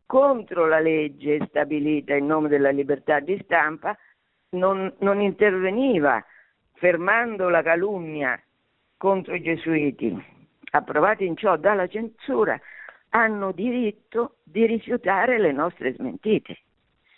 [0.05, 3.97] contro la legge stabilita in nome della libertà di stampa,
[4.51, 6.21] non, non interveniva
[6.73, 8.41] fermando la calunnia
[8.97, 10.25] contro i gesuiti,
[10.71, 12.59] approvati in ciò dalla censura,
[13.11, 16.59] hanno diritto di rifiutare le nostre smentite.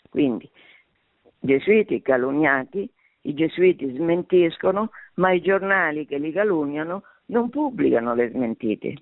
[0.08, 0.48] Quindi
[1.38, 2.88] gesuiti calunniati,
[3.22, 8.94] i gesuiti smentiscono, ma i giornali che li calunniano non pubblicano le smentite.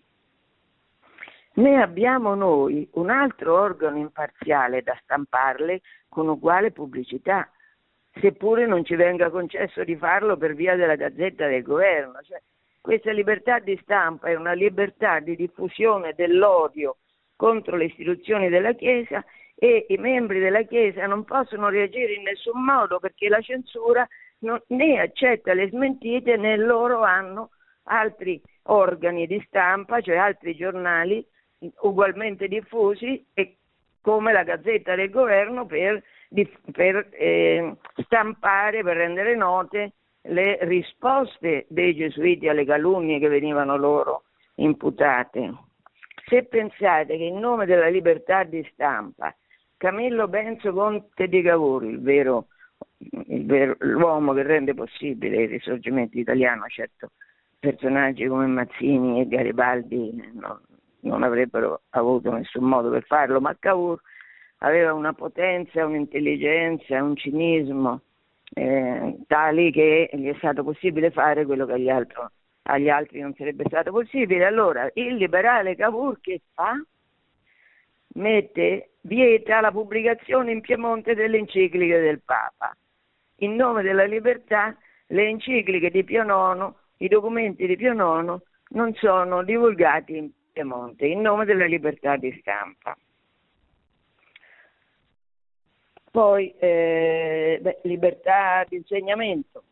[1.55, 7.51] Né abbiamo noi un altro organo imparziale da stamparle con uguale pubblicità,
[8.21, 12.21] seppure non ci venga concesso di farlo per via della gazzetta del governo.
[12.23, 12.41] Cioè,
[12.81, 16.97] questa libertà di stampa è una libertà di diffusione dell'odio
[17.37, 22.63] contro le istituzioni della Chiesa e i membri della Chiesa non possono reagire in nessun
[22.65, 24.07] modo perché la censura
[24.41, 27.51] non, né accetta le smentite né loro hanno
[27.85, 31.25] altri organi di stampa, cioè altri giornali
[31.81, 33.57] ugualmente diffusi e
[34.01, 36.03] come la Gazzetta del Governo per,
[36.73, 39.93] per eh, stampare, per rendere note
[40.29, 44.25] le risposte dei gesuiti alle calunnie che venivano loro
[44.57, 45.53] imputate.
[46.27, 49.35] Se pensate che in nome della libertà di stampa
[49.77, 52.49] Camillo Benzo Conte di Cavour, il vero,
[52.99, 57.13] il vero, l'uomo che rende possibile il risorgimento italiano, certo
[57.61, 60.61] personaggi come Mazzini e Garibaldi non,
[61.01, 64.01] non avrebbero avuto nessun modo per farlo, ma Cavour
[64.59, 68.03] aveva una potenza, un'intelligenza, un cinismo
[68.55, 72.23] eh, tali che gli è stato possibile fare quello che agli altri,
[72.63, 74.45] agli altri non sarebbe stato possibile.
[74.45, 76.75] Allora il liberale Cavour che fa?
[78.19, 82.77] mette, vieta la pubblicazione in Piemonte delle encicliche del Papa.
[83.37, 88.37] In nome della libertà, le encicliche di Pio IX, i documenti di Pio IX
[88.71, 92.97] non sono divulgati in Piemonte, in nome della libertà di stampa.
[96.11, 99.63] Poi eh, beh, libertà di insegnamento.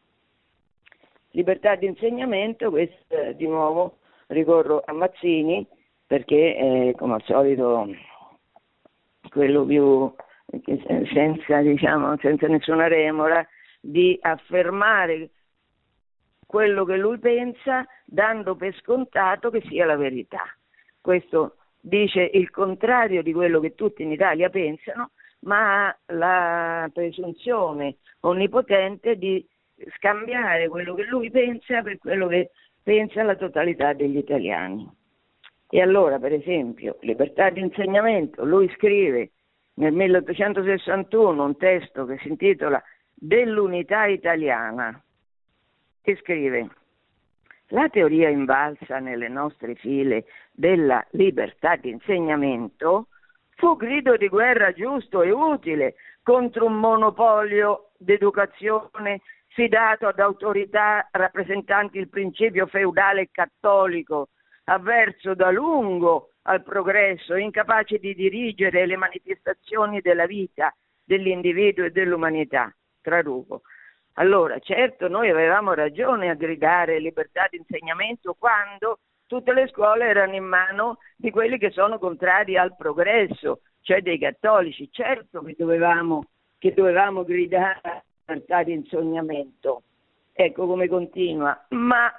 [1.30, 5.66] Libertà di insegnamento, questo eh, di nuovo ricorro a Mazzini
[6.06, 7.88] perché eh, come al solito
[9.30, 10.12] quello più
[11.12, 13.46] senza, diciamo, senza nessuna remora,
[13.80, 15.30] di affermare
[16.46, 20.44] quello che lui pensa dando per scontato che sia la verità.
[21.00, 25.10] Questo dice il contrario di quello che tutti in Italia pensano,
[25.46, 29.44] ma ha la presunzione onnipotente di
[29.96, 32.50] scambiare quello che lui pensa per quello che
[32.82, 34.88] pensa la totalità degli italiani.
[35.68, 39.32] E allora, per esempio, libertà di insegnamento, lui scrive
[39.74, 42.82] nel 1861 un testo che si intitola
[43.18, 45.02] Dell'unità italiana
[46.02, 46.68] e scrive
[47.68, 53.08] la teoria invalsa nelle nostre file della libertà di insegnamento
[53.56, 61.98] fu grido di guerra giusto e utile contro un monopolio d'educazione fidato ad autorità rappresentanti
[61.98, 64.28] il principio feudale cattolico
[64.64, 72.72] avverso da lungo al progresso, incapace di dirigere le manifestazioni della vita dell'individuo e dell'umanità.
[73.00, 73.62] Traduco.
[74.14, 80.34] Allora, certo, noi avevamo ragione a gridare libertà di insegnamento quando tutte le scuole erano
[80.34, 84.88] in mano di quelli che sono contrari al progresso, cioè dei cattolici.
[84.90, 86.24] Certo che dovevamo,
[86.58, 89.82] che dovevamo gridare libertà di insegnamento.
[90.32, 91.66] Ecco come continua.
[91.70, 92.12] Ma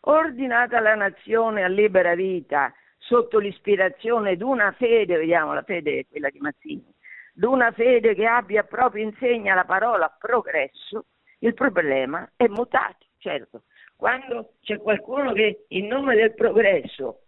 [0.00, 6.06] ordinata la nazione a libera vita sotto l'ispirazione di una fede, vediamo la fede è
[6.08, 6.94] quella di Mazzini,
[7.32, 11.06] d'una fede che abbia proprio insegna la parola progresso,
[11.38, 13.62] il problema è mutato, certo.
[13.96, 17.20] Quando c'è qualcuno che in nome del progresso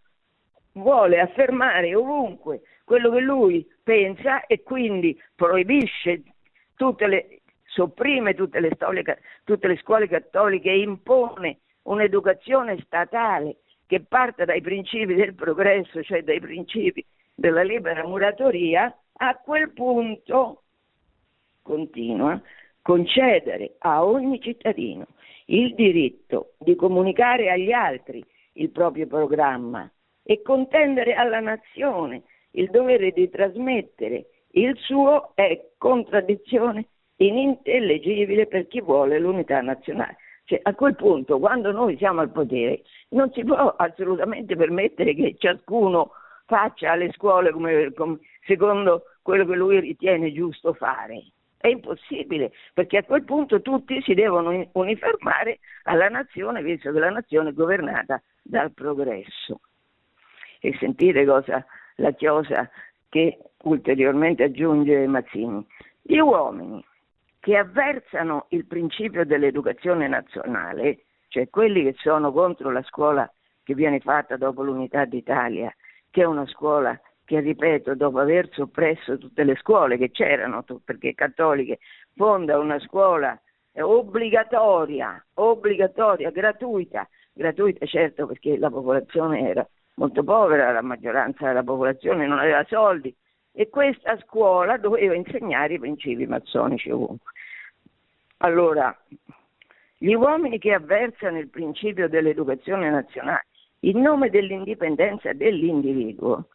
[0.73, 6.23] vuole affermare ovunque quello che lui pensa e quindi proibisce
[6.75, 14.01] tutte le, sopprime tutte le, storiche, tutte le scuole cattoliche e impone un'educazione statale che
[14.01, 20.63] parta dai principi del progresso, cioè dai principi della libera muratoria, a quel punto
[21.63, 22.41] continua
[22.83, 25.07] concedere a ogni cittadino
[25.47, 28.25] il diritto di comunicare agli altri
[28.55, 29.91] il proprio programma
[30.23, 32.23] e contendere alla nazione
[32.53, 36.87] il dovere di trasmettere il suo è contraddizione
[37.17, 40.17] inintellegibile per chi vuole l'unità nazionale.
[40.45, 45.35] Cioè, a quel punto, quando noi siamo al potere, non si può assolutamente permettere che
[45.39, 46.13] ciascuno
[46.47, 51.25] faccia alle scuole come, come, secondo quello che lui ritiene giusto fare.
[51.65, 57.09] È impossibile, perché a quel punto tutti si devono uniformare alla nazione, visto che la
[57.09, 59.61] nazione è governata dal progresso.
[60.61, 62.69] E sentite cosa la chiosa
[63.09, 65.67] che ulteriormente aggiunge Mazzini.
[66.03, 66.85] Gli uomini
[67.41, 73.27] che avversano il principio dell'educazione nazionale, cioè quelli che sono contro la scuola
[73.63, 75.75] che viene fatta dopo l'unità d'Italia,
[76.11, 81.15] che è una scuola che, ripeto, dopo aver soppresso tutte le scuole che c'erano, perché
[81.15, 81.79] cattoliche,
[82.15, 83.39] fonda una scuola
[83.77, 92.27] obbligatoria, obbligatoria, gratuita, gratuita certo perché la popolazione era molto povera, la maggioranza della popolazione
[92.27, 93.15] non aveva soldi
[93.53, 97.33] e questa scuola doveva insegnare i principi massonici ovunque.
[98.39, 98.97] Allora,
[99.97, 103.47] gli uomini che avversano il principio dell'educazione nazionale
[103.81, 106.49] in nome dell'indipendenza dell'individuo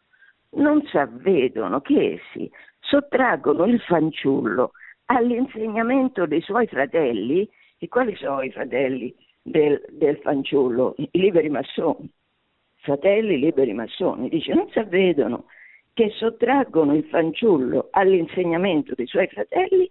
[0.52, 4.72] non s'avvedono che essi sottraggono il fanciullo
[5.06, 7.48] all'insegnamento dei suoi fratelli,
[7.78, 10.94] e quali sono i fratelli del, del fanciullo?
[10.96, 12.10] I liberi massoni
[12.80, 15.44] fratelli liberi massoni, dice non si avvedono
[15.92, 19.90] che sottraggono il fanciullo all'insegnamento dei suoi fratelli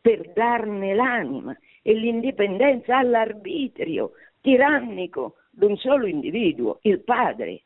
[0.00, 7.62] per darne l'anima e l'indipendenza all'arbitrio tirannico di un solo individuo, il padre.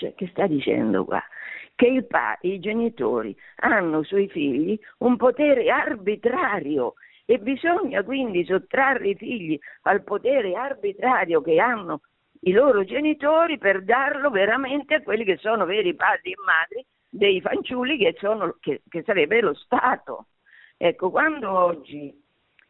[0.00, 1.22] Cioè, che sta dicendo qua?
[1.74, 6.94] Che pa- i genitori hanno sui figli un potere arbitrario
[7.26, 12.00] e bisogna quindi sottrarre i figli al potere arbitrario che hanno
[12.40, 17.42] i loro genitori per darlo veramente a quelli che sono veri padri e madri dei
[17.42, 20.28] fanciulli che, sono, che, che sarebbe lo Stato.
[20.78, 22.18] Ecco, quando oggi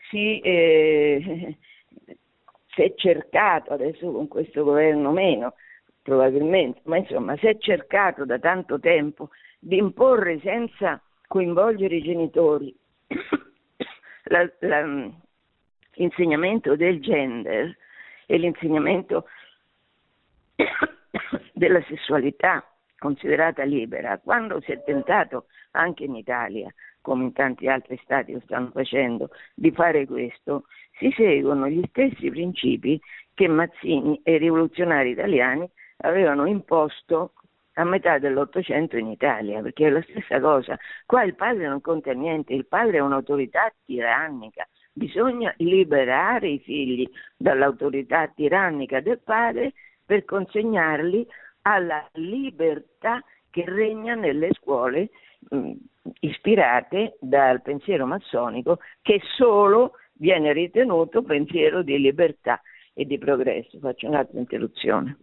[0.09, 1.57] si, eh,
[2.75, 5.55] si, è cercato, adesso con questo governo meno
[6.03, 12.75] probabilmente, ma insomma si è cercato da tanto tempo di imporre senza coinvolgere i genitori
[15.95, 17.77] l'insegnamento del gender
[18.27, 19.27] e l'insegnamento
[21.53, 22.65] della sessualità
[23.01, 28.41] considerata libera, quando si è tentato anche in Italia, come in tanti altri stati lo
[28.45, 30.65] stanno facendo, di fare questo,
[30.99, 33.01] si seguono gli stessi principi
[33.33, 35.69] che Mazzini e i rivoluzionari italiani
[36.01, 37.33] avevano imposto
[37.75, 40.79] a metà dell'Ottocento in Italia, perché è la stessa cosa.
[41.07, 47.09] Qua il padre non conta niente, il padre è un'autorità tirannica, bisogna liberare i figli
[47.37, 49.73] dall'autorità tirannica del padre
[50.05, 51.27] per consegnarli
[51.63, 55.11] alla libertà che regna nelle scuole
[55.51, 55.73] mh,
[56.21, 62.61] ispirate dal pensiero massonico che solo viene ritenuto pensiero di libertà
[62.93, 63.79] e di progresso.
[63.79, 65.17] Faccio un'altra interruzione.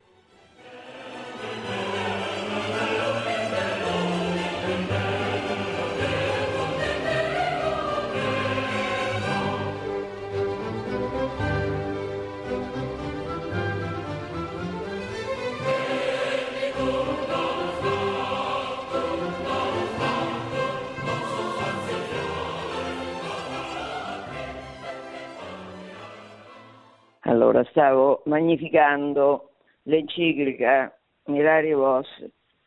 [27.48, 29.52] Allora, stavo magnificando
[29.84, 30.94] l'enciclica
[31.28, 32.06] Mirari Vos,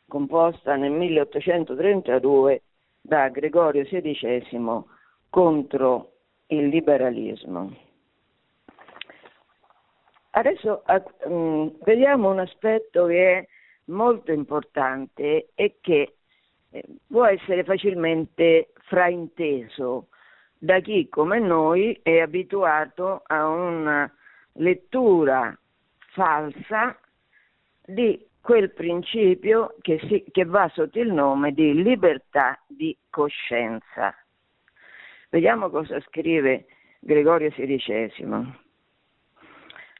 [0.08, 2.62] composta nel 1832
[2.98, 4.82] da Gregorio XVI
[5.28, 6.12] contro
[6.46, 7.76] il liberalismo.
[10.30, 10.82] Adesso
[11.24, 13.46] um, vediamo un aspetto che è
[13.92, 16.14] molto importante e che
[16.70, 20.06] eh, può essere facilmente frainteso
[20.56, 24.10] da chi come noi è abituato a una
[24.60, 25.56] lettura
[26.12, 26.98] falsa
[27.84, 34.14] di quel principio che, si, che va sotto il nome di libertà di coscienza.
[35.28, 36.66] Vediamo cosa scrive
[36.98, 38.58] Gregorio XVI.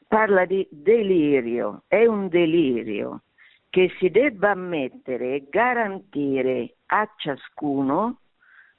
[0.07, 3.21] Parla di delirio, è un delirio
[3.69, 8.19] che si debba ammettere e garantire a ciascuno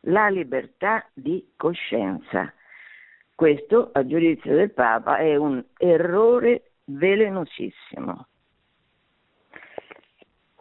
[0.07, 2.53] la libertà di coscienza.
[3.35, 8.27] Questo, a giudizio del Papa, è un errore velenosissimo.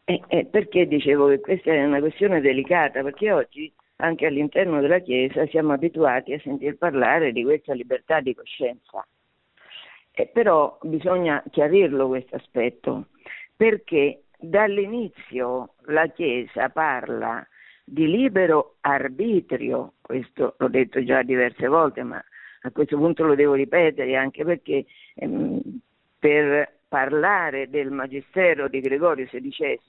[0.04, 3.02] E, e perché dicevo che questa è una questione delicata?
[3.04, 8.34] Perché oggi anche all'interno della Chiesa siamo abituati a sentir parlare di questa libertà di
[8.34, 9.06] coscienza.
[10.12, 13.08] E però bisogna chiarirlo questo aspetto,
[13.56, 17.46] perché dall'inizio la Chiesa parla
[17.86, 22.22] di libero arbitrio, questo l'ho detto già diverse volte, ma
[22.62, 24.86] a questo punto lo devo ripetere anche perché
[25.16, 25.62] ehm,
[26.20, 29.80] per parlare del magistero di Gregorio XVI,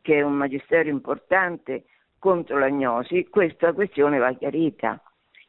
[0.00, 1.84] che è un magistero importante
[2.18, 5.02] contro l'agnosi, questa questione va chiarita.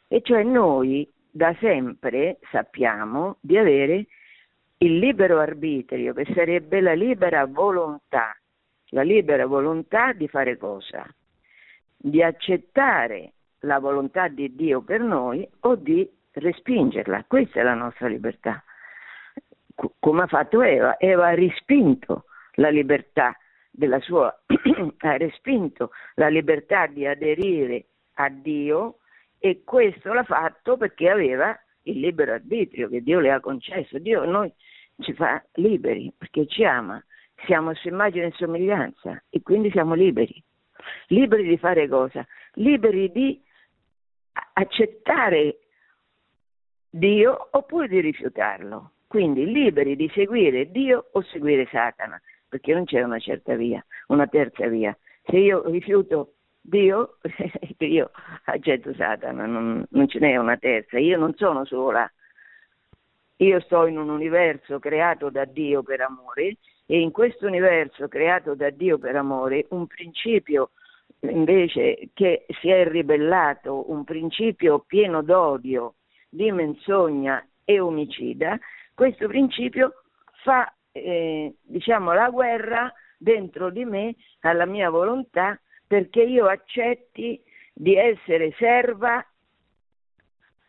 [0.08, 4.08] E cioè noi da sempre sappiamo di avere
[4.80, 8.36] il libero arbitrio, che sarebbe la libera volontà,
[8.90, 11.06] la libera volontà di fare cosa?
[11.96, 16.10] Di accettare la volontà di Dio per noi o di
[16.40, 17.26] respingerla.
[17.28, 18.64] Questa è la nostra libertà
[20.00, 20.98] come ha fatto Eva.
[20.98, 23.38] Eva ha respinto la libertà
[23.70, 24.36] della sua,
[24.98, 29.00] ha respinto la libertà di aderire a Dio
[29.38, 34.00] e questo l'ha fatto perché aveva il libero arbitrio che Dio le ha concesso.
[34.00, 34.52] Dio noi
[35.00, 37.02] ci fa liberi perché ci ama,
[37.46, 40.44] siamo a sua immagine e somiglianza e quindi siamo liberi.
[41.08, 42.26] Liberi di fare cosa?
[42.54, 43.40] Liberi di
[44.54, 45.60] accettare
[46.98, 48.92] Dio oppure di rifiutarlo.
[49.08, 52.20] Quindi liberi di seguire Dio o seguire Satana,
[52.50, 54.98] perché non c'è una certa via, una terza via.
[55.24, 57.18] Se io rifiuto Dio,
[57.78, 58.12] io
[58.46, 62.12] accetto Satana, non, non ce n'è una terza, io non sono sola.
[63.38, 68.56] Io sto in un universo creato da Dio per amore e in questo universo creato
[68.56, 70.72] da Dio per amore un principio
[71.20, 75.94] invece che si è ribellato, un principio pieno d'odio,
[76.30, 78.58] di menzogna e omicida,
[78.94, 80.04] questo principio
[80.44, 87.42] fa eh, diciamo, la guerra dentro di me alla mia volontà perché io accetti
[87.74, 89.26] di essere serva,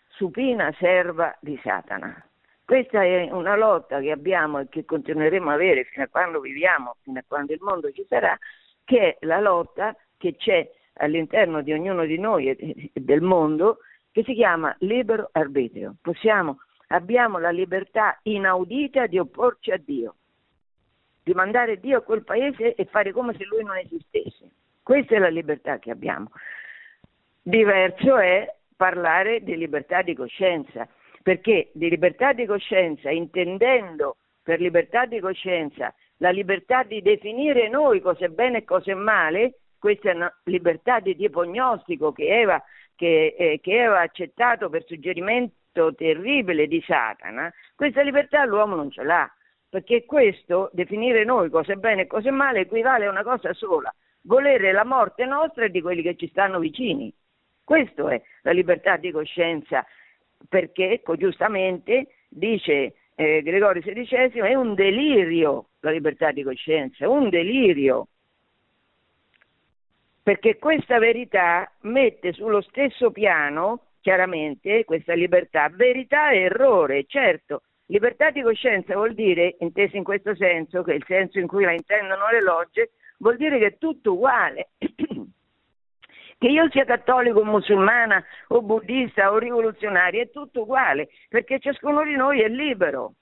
[0.09, 2.23] supina serva di Satana.
[2.65, 6.97] Questa è una lotta che abbiamo e che continueremo a avere fino a quando viviamo,
[7.03, 8.39] fino a quando il mondo ci sarà,
[8.85, 13.79] che è la lotta che c'è all'interno di ognuno di noi e del mondo,
[14.13, 15.97] che si chiama libero arbitrio.
[16.01, 20.15] Possiamo abbiamo la libertà inaudita di opporci a Dio,
[21.23, 24.51] di mandare Dio a quel paese e fare come se lui non esistesse.
[24.83, 26.31] Questa è la libertà che abbiamo.
[27.43, 30.89] Diverso è parlare di libertà di coscienza,
[31.23, 38.01] perché di libertà di coscienza, intendendo per libertà di coscienza la libertà di definire noi
[38.01, 42.27] cosa è bene e cosa è male, questa è una libertà di tipo gnostico che
[42.27, 42.63] Eva,
[42.99, 48.91] che, eh, che Eva ha accettato per suggerimento terribile di Satana, questa libertà l'uomo non
[48.91, 49.33] ce l'ha,
[49.69, 53.53] perché questo, definire noi cosa è bene e cosa è male, equivale a una cosa
[53.55, 57.15] sola, volere la morte nostra e di quelli che ci stanno vicini.
[57.63, 59.87] Questo è la libertà di coscienza,
[60.49, 67.29] perché ecco, giustamente dice eh, Gregorio XVI, è un delirio la libertà di coscienza, un
[67.29, 68.09] delirio
[70.29, 77.63] perché questa verità mette sullo stesso piano chiaramente questa libertà, verità e errore, certo.
[77.87, 81.65] Libertà di coscienza vuol dire, inteso in questo senso, che è il senso in cui
[81.65, 84.73] la intendono le logge, vuol dire che è tutto uguale.
[84.77, 92.17] che io sia cattolico, musulmana o buddista o rivoluzionario, è tutto uguale, perché ciascuno di
[92.17, 93.15] noi è libero.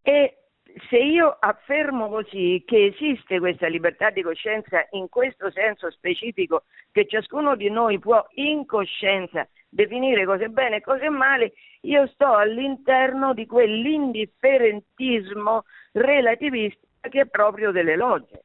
[0.00, 0.45] E
[0.88, 7.06] se io affermo così che esiste questa libertà di coscienza in questo senso specifico, che
[7.06, 12.06] ciascuno di noi può in coscienza definire cosa è bene e cosa è male, io
[12.08, 18.42] sto all'interno di quell'indifferentismo relativista che è proprio delle logge.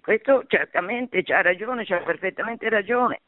[0.00, 3.20] Questo certamente c'ha ragione, c'ha perfettamente ragione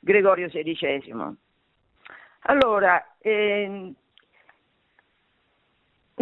[0.00, 1.36] Gregorio XVI.
[2.44, 3.92] Allora, eh,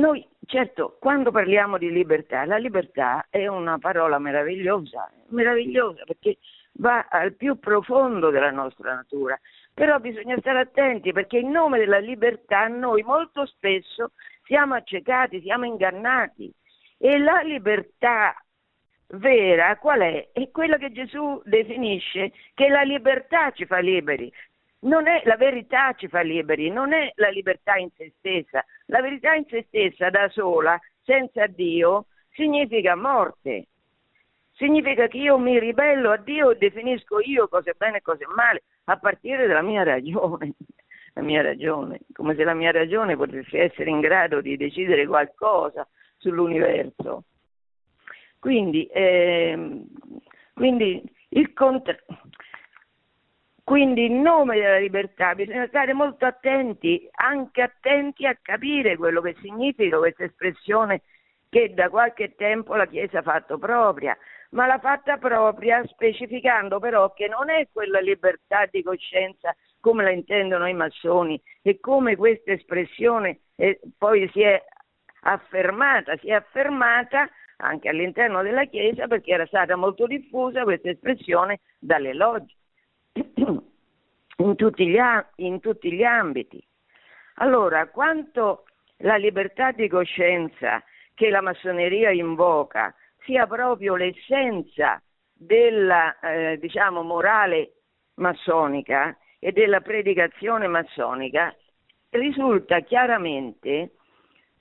[0.01, 6.39] noi, certo, quando parliamo di libertà, la libertà è una parola meravigliosa, meravigliosa perché
[6.73, 9.39] va al più profondo della nostra natura,
[9.75, 14.13] però bisogna stare attenti perché in nome della libertà noi molto spesso
[14.45, 16.53] siamo accecati, siamo ingannati
[16.99, 18.35] E la libertà
[19.15, 20.31] vera qual è?
[20.33, 24.33] È quella che Gesù definisce che la libertà ci fa liberi.
[24.83, 28.65] Non è la verità ci fa liberi, non è la libertà in se stessa.
[28.87, 33.67] La verità in se stessa da sola, senza Dio, significa morte.
[34.53, 38.25] Significa che io mi ribello a Dio e definisco io cosa è bene e cosa
[38.25, 40.55] è male a partire dalla mia ragione.
[41.15, 45.85] La mia ragione, come se la mia ragione potesse essere in grado di decidere qualcosa
[46.19, 47.25] sull'universo.
[48.39, 49.83] Quindi, eh,
[50.55, 51.99] quindi, il contra-
[53.71, 59.37] quindi in nome della libertà bisogna stare molto attenti, anche attenti a capire quello che
[59.41, 61.03] significa questa espressione
[61.49, 64.19] che da qualche tempo la Chiesa ha fatto propria,
[64.51, 70.11] ma l'ha fatta propria specificando però che non è quella libertà di coscienza come la
[70.11, 74.61] intendono i massoni e come questa espressione eh, poi si è
[75.21, 81.61] affermata, si è affermata anche all'interno della Chiesa perché era stata molto diffusa questa espressione
[81.79, 82.59] dalle logge
[84.37, 84.99] in tutti gli,
[85.37, 86.63] in tutti gli ambiti.
[87.37, 88.65] Allora, quanto
[88.99, 90.83] la libertà di coscienza
[91.15, 92.95] che la massoneria invoca
[93.25, 95.01] sia proprio l'essenza
[95.33, 97.73] della eh, diciamo, morale
[98.15, 101.55] massonica e della predicazione massonica,
[102.11, 103.93] risulta chiaramente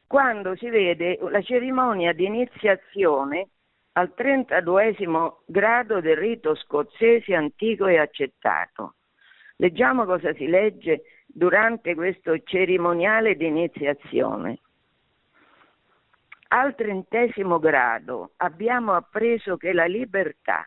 [0.07, 3.49] quando si vede la cerimonia di iniziazione
[3.99, 4.95] al 32
[5.45, 8.95] grado del rito scozzese antico e accettato.
[9.57, 14.59] Leggiamo cosa si legge durante questo cerimoniale di iniziazione.
[16.51, 20.65] Al trentesimo grado abbiamo appreso che la libertà,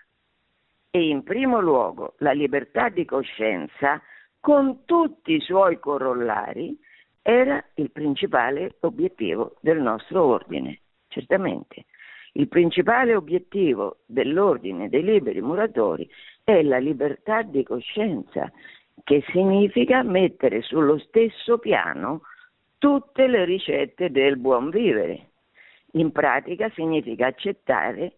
[0.90, 4.00] e in primo luogo la libertà di coscienza,
[4.40, 6.78] con tutti i suoi corollari,
[7.22, 11.86] era il principale obiettivo del nostro ordine, certamente.
[12.32, 16.08] Il principale obiettivo dell'ordine dei liberi muratori
[16.42, 18.50] è la libertà di coscienza,
[19.04, 22.22] che significa mettere sullo stesso piano
[22.78, 25.30] tutte le ricette del buon vivere.
[25.92, 28.14] In pratica significa accettare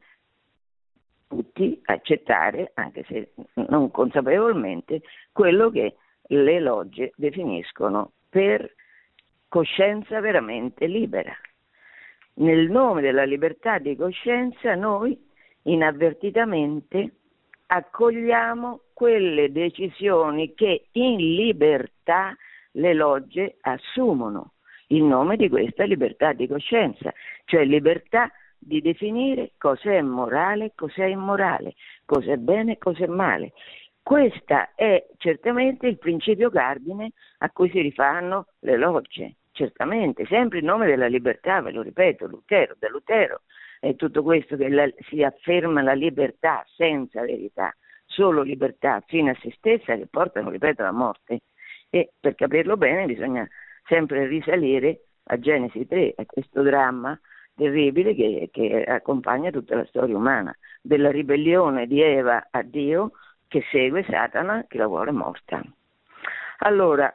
[1.26, 5.02] tutti, accettare, anche se non consapevolmente,
[5.32, 5.96] quello che
[6.28, 8.72] le logge definiscono per
[9.48, 11.34] coscienza veramente libera.
[12.36, 15.16] Nel nome della libertà di coscienza noi
[15.62, 17.12] inavvertitamente
[17.66, 22.36] accogliamo quelle decisioni che in libertà
[22.72, 24.54] le logge assumono
[24.88, 27.12] in nome di questa libertà di coscienza,
[27.44, 31.74] cioè libertà di definire cosa è morale, cosa è immorale,
[32.04, 33.52] cosa è bene e cosa è male.
[34.02, 40.66] Questo è certamente il principio cardine a cui si rifanno le logge certamente, sempre in
[40.66, 43.42] nome della libertà, ve lo ripeto, Lutero, da Lutero
[43.80, 47.74] è tutto questo che la, si afferma la libertà senza verità,
[48.04, 51.40] solo libertà fino a se stessa che portano, ripeto, alla morte.
[51.90, 53.46] E per capirlo bene bisogna
[53.86, 57.18] sempre risalire a Genesi 3, a questo dramma
[57.54, 63.12] terribile che, che accompagna tutta la storia umana, della ribellione di Eva a Dio
[63.46, 65.62] che segue Satana che la vuole morta.
[66.58, 67.14] Allora,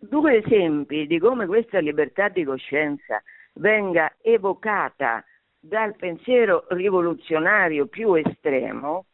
[0.00, 3.22] due esempi di come questa libertà di coscienza
[3.54, 5.24] venga evocata
[5.58, 9.04] dal pensiero rivoluzionario più estremo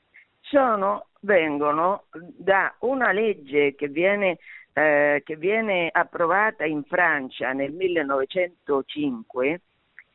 [0.41, 4.39] sono, vengono da una legge che viene,
[4.73, 9.61] eh, che viene approvata in Francia nel 1905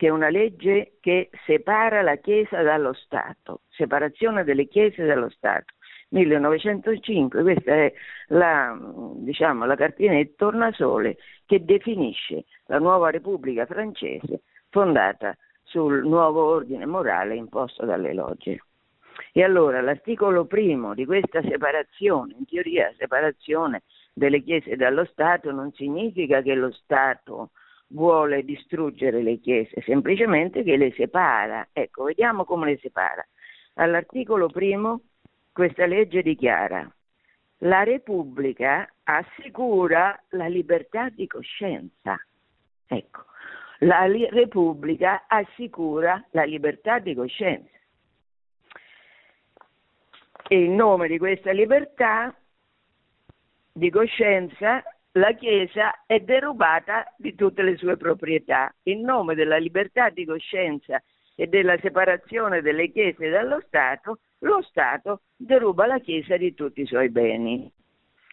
[0.01, 5.75] che è una legge che separa la Chiesa dallo Stato, separazione delle Chiese dallo Stato.
[6.11, 7.93] 1905, questa è
[8.27, 8.77] la,
[9.15, 16.85] diciamo, la cartina di tornasole che definisce la nuova Repubblica francese fondata sul nuovo ordine
[16.85, 18.63] morale imposto dalle logge.
[19.33, 23.83] E allora l'articolo primo di questa separazione, in teoria separazione
[24.13, 27.51] delle chiese dallo Stato, non significa che lo Stato
[27.87, 31.69] vuole distruggere le chiese, semplicemente che le separa.
[31.71, 33.25] Ecco, vediamo come le separa.
[33.75, 35.01] All'articolo primo
[35.61, 36.91] questa legge dichiara
[37.59, 42.19] la Repubblica assicura la libertà di coscienza.
[42.87, 43.25] Ecco,
[43.81, 47.77] la li- Repubblica assicura la libertà di coscienza.
[50.47, 52.35] E in nome di questa libertà
[53.71, 54.81] di coscienza
[55.11, 58.73] la Chiesa è derubata di tutte le sue proprietà.
[58.85, 60.99] In nome della libertà di coscienza
[61.35, 66.85] e della separazione delle Chiese dallo Stato, lo Stato deruba la Chiesa di tutti i
[66.85, 67.71] suoi beni.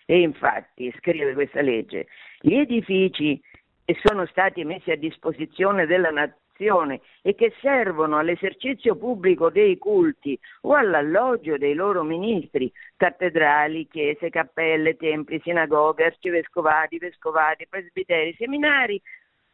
[0.06, 2.06] E infatti, scrive questa legge,
[2.40, 3.40] gli edifici
[3.84, 10.38] e sono stati messi a disposizione della nazione e che servono all'esercizio pubblico dei culti
[10.62, 19.00] o all'alloggio dei loro ministri, cattedrali, chiese, cappelle, templi, sinagoghe, arcivescovati, vescovati, presbiteri, seminari,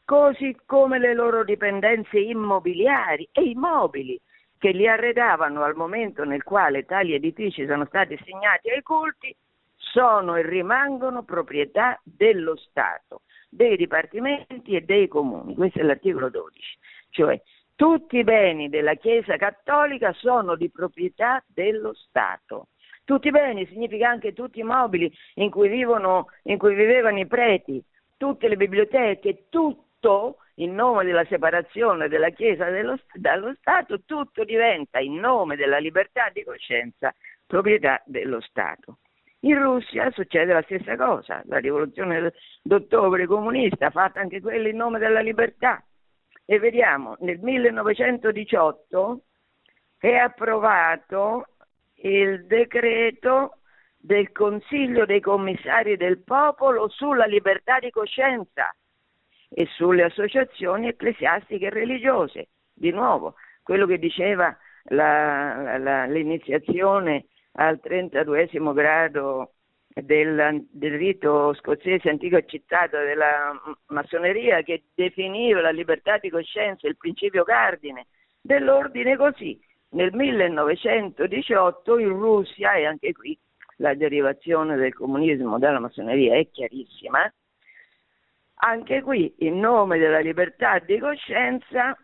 [0.04, 4.20] così come le loro dipendenze immobiliari e immobili
[4.58, 9.34] che li arredavano al momento nel quale tali edifici sono stati assegnati ai culti,
[9.76, 15.54] sono e rimangono proprietà dello Stato, dei dipartimenti e dei comuni.
[15.54, 16.78] Questo è l'articolo 12.
[17.10, 17.40] Cioè,
[17.76, 22.68] tutti i beni della Chiesa Cattolica sono di proprietà dello Stato.
[23.04, 27.26] Tutti i beni significa anche tutti i mobili in cui, vivono, in cui vivevano i
[27.26, 27.84] preti,
[28.16, 35.00] tutte le biblioteche, tutto in nome della separazione della Chiesa dello, dallo Stato, tutto diventa
[35.00, 37.12] in nome della libertà di coscienza
[37.46, 38.98] proprietà dello Stato.
[39.40, 42.32] In Russia succede la stessa cosa, la rivoluzione
[42.62, 45.82] d'ottobre comunista, fatta anche quella in nome della libertà.
[46.46, 49.20] E vediamo, nel 1918
[49.98, 51.46] è approvato
[51.96, 53.58] il decreto
[53.98, 58.74] del Consiglio dei Commissari del Popolo sulla libertà di coscienza
[59.56, 62.48] e sulle associazioni ecclesiastiche e religiose.
[62.72, 64.56] Di nuovo, quello che diceva
[64.88, 69.52] la, la, l'iniziazione al 32 grado
[69.86, 73.52] del, del, rito scozzese antico accettato della
[73.86, 78.08] massoneria che definiva la libertà di coscienza il principio cardine
[78.40, 79.56] dell'ordine così.
[79.90, 83.38] Nel 1918 in Russia, e anche qui
[83.76, 87.32] la derivazione del comunismo dalla massoneria è chiarissima,
[88.56, 91.96] anche qui in nome della libertà di coscienza,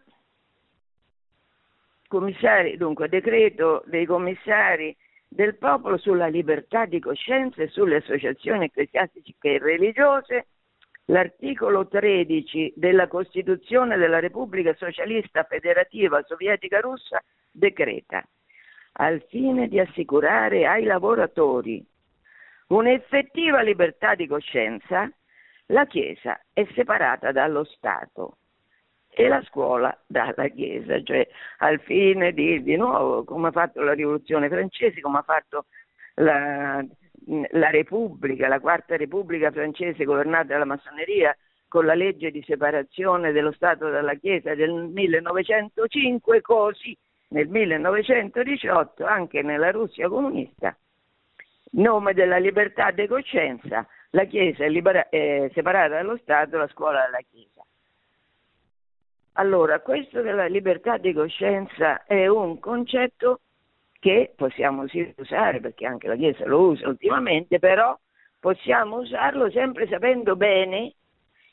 [2.08, 4.96] commissari, dunque decreto dei commissari
[5.28, 10.46] del popolo sulla libertà di coscienza e sulle associazioni ecclesiastiche e religiose,
[11.04, 18.26] l'articolo 13 della Costituzione della Repubblica Socialista Federativa Sovietica Russa decreta
[18.94, 21.84] al fine di assicurare ai lavoratori
[22.68, 25.10] un'effettiva libertà di coscienza,
[25.70, 28.36] la Chiesa è separata dallo Stato
[29.08, 31.26] e la scuola dalla Chiesa, cioè
[31.58, 35.66] al fine di, di nuovo, come ha fatto la rivoluzione francese, come ha fatto
[36.14, 36.84] la,
[37.50, 43.52] la Repubblica, la quarta Repubblica francese governata dalla massoneria, con la legge di separazione dello
[43.52, 46.96] Stato dalla Chiesa del 1905, così
[47.28, 50.76] nel 1918 anche nella Russia comunista,
[51.72, 57.02] nome della libertà di coscienza, la Chiesa è, libera- è separata dallo Stato, la scuola
[57.02, 57.64] dalla Chiesa.
[59.34, 63.40] Allora, questo della libertà di coscienza è un concetto
[63.98, 67.96] che possiamo sì usare, perché anche la Chiesa lo usa ultimamente, però
[68.38, 70.94] possiamo usarlo sempre sapendo bene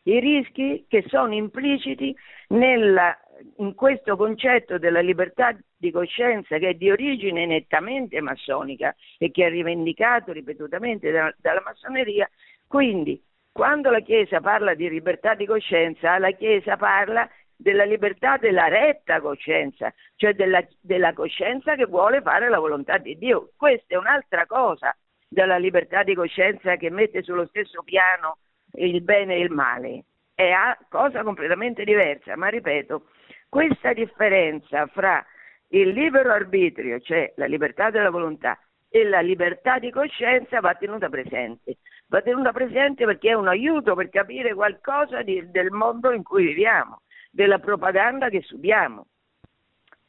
[0.03, 2.16] i rischi che sono impliciti
[2.49, 3.18] nella,
[3.58, 9.45] in questo concetto della libertà di coscienza che è di origine nettamente massonica e che
[9.45, 12.30] è rivendicato ripetutamente da, dalla massoneria.
[12.68, 18.68] Quindi, quando la Chiesa parla di libertà di coscienza, la Chiesa parla della libertà della
[18.68, 23.51] retta coscienza, cioè della, della coscienza che vuole fare la volontà di Dio.
[23.57, 24.95] Questa è un'altra cosa
[25.28, 28.38] della libertà di coscienza che mette sullo stesso piano
[28.74, 30.03] il bene e il male.
[30.36, 33.07] È una cosa completamente diversa, ma ripeto,
[33.49, 35.26] questa differenza fra
[35.70, 38.59] il libero arbitrio, cioè la libertà della volontà,
[38.89, 41.78] e la libertà di coscienza va tenuta presente.
[42.10, 46.45] Va tenuta presente perché è un aiuto per capire qualcosa di, del mondo in cui
[46.45, 47.01] viviamo
[47.32, 49.05] della propaganda che subiamo.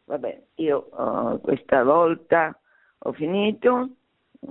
[0.04, 2.58] Vabbè, io uh, questa volta
[3.00, 3.90] ho finito,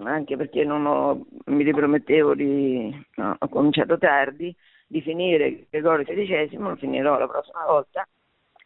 [0.04, 6.76] anche perché ho, mi ripromettevo di, no, ho cominciato tardi, di finire Gregorio XVI, lo
[6.76, 8.08] finirò la prossima volta.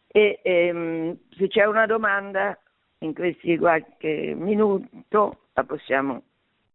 [0.08, 2.58] E ehm, se c'è una domanda
[3.00, 6.24] in questi qualche minuto la possiamo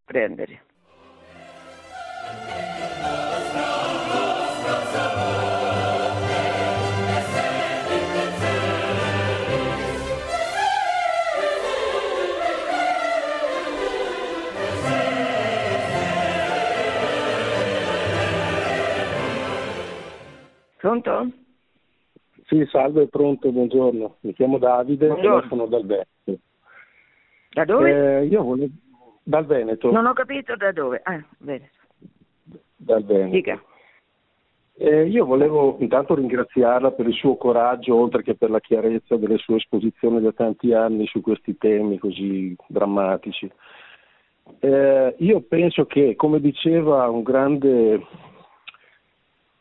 [0.04, 0.65] prendere.
[20.86, 21.30] Pronto?
[22.44, 24.18] Sì, salve, pronto, buongiorno.
[24.20, 25.48] Mi chiamo Davide buongiorno.
[25.48, 26.42] sono dal Veneto.
[27.50, 28.20] Da dove?
[28.20, 28.72] Eh, io volevo...
[29.24, 29.90] Dal Veneto.
[29.90, 31.00] Non ho capito da dove.
[31.02, 31.75] Ah, Veneto.
[32.76, 33.30] Dal Veneto.
[33.30, 33.62] Dica.
[34.78, 39.38] Eh, io volevo intanto ringraziarla per il suo coraggio, oltre che per la chiarezza delle
[39.38, 43.50] sue esposizioni da tanti anni su questi temi così drammatici.
[44.60, 48.06] Eh, io penso che, come diceva un grande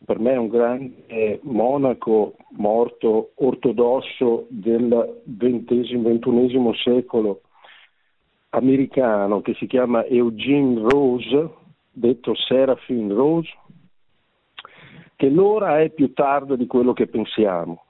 [0.06, 7.42] per me un grande monaco morto ortodosso del XX-XXI secolo
[8.50, 11.50] americano che si chiama Eugene Rose,
[11.96, 13.50] detto Serafin Rose,
[15.16, 17.84] che l'ora è più tarda di quello che pensiamo.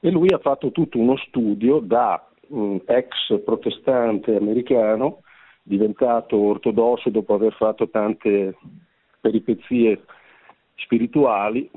[0.00, 5.20] E lui ha fatto tutto uno studio da um, ex protestante americano,
[5.62, 8.56] diventato ortodosso dopo aver fatto tante
[9.20, 10.04] peripezie
[10.76, 11.70] spirituali,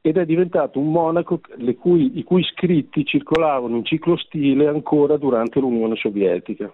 [0.00, 1.40] ed è diventato un monaco
[1.78, 6.72] cui, i cui scritti circolavano in ciclostile ancora durante l'Unione Sovietica,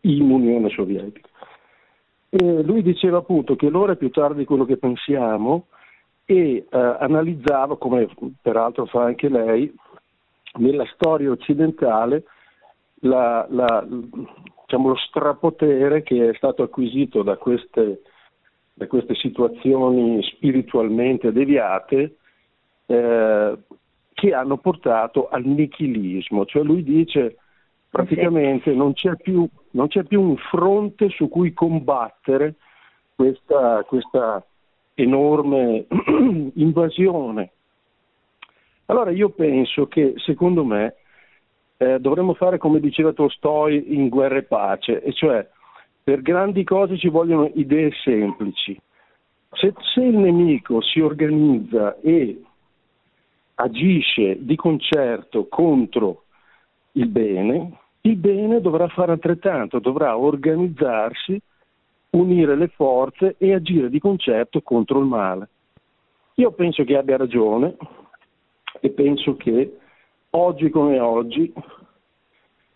[0.00, 1.28] in Unione Sovietica.
[2.36, 5.68] E lui diceva appunto che l'ora è più tardi di quello che pensiamo
[6.24, 8.08] e eh, analizzava, come
[8.42, 9.72] peraltro fa anche lei,
[10.54, 12.24] nella storia occidentale
[13.02, 18.02] la, la, diciamo, lo strapotere che è stato acquisito da queste,
[18.72, 22.16] da queste situazioni spiritualmente deviate
[22.86, 23.58] eh,
[24.12, 27.36] che hanno portato al nichilismo, cioè lui dice
[27.94, 32.56] praticamente non c'è più, non c'è più un fronte su cui combattere
[33.14, 34.44] questa, questa
[34.94, 35.86] enorme
[36.54, 37.52] invasione.
[38.86, 40.96] Allora io penso che secondo me
[41.76, 45.48] eh, dovremmo fare come diceva Tolstoi in Guerra e Pace, e cioè
[46.02, 48.76] per grandi cose ci vogliono idee semplici.
[49.52, 52.42] Se, se il nemico si organizza e
[53.54, 56.24] agisce di concerto contro
[56.92, 61.40] il bene, il bene dovrà fare altrettanto, dovrà organizzarsi,
[62.10, 65.48] unire le forze e agire di concerto contro il male.
[66.34, 67.76] Io penso che abbia ragione
[68.80, 69.78] e penso che
[70.30, 71.52] oggi come oggi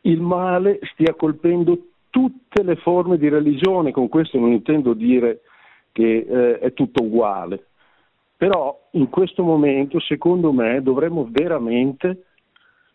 [0.02, 5.40] il male stia colpendo tutte le forme di religione, con questo non intendo dire
[5.92, 7.66] che eh, è tutto uguale,
[8.36, 12.27] però in questo momento, secondo me, dovremmo veramente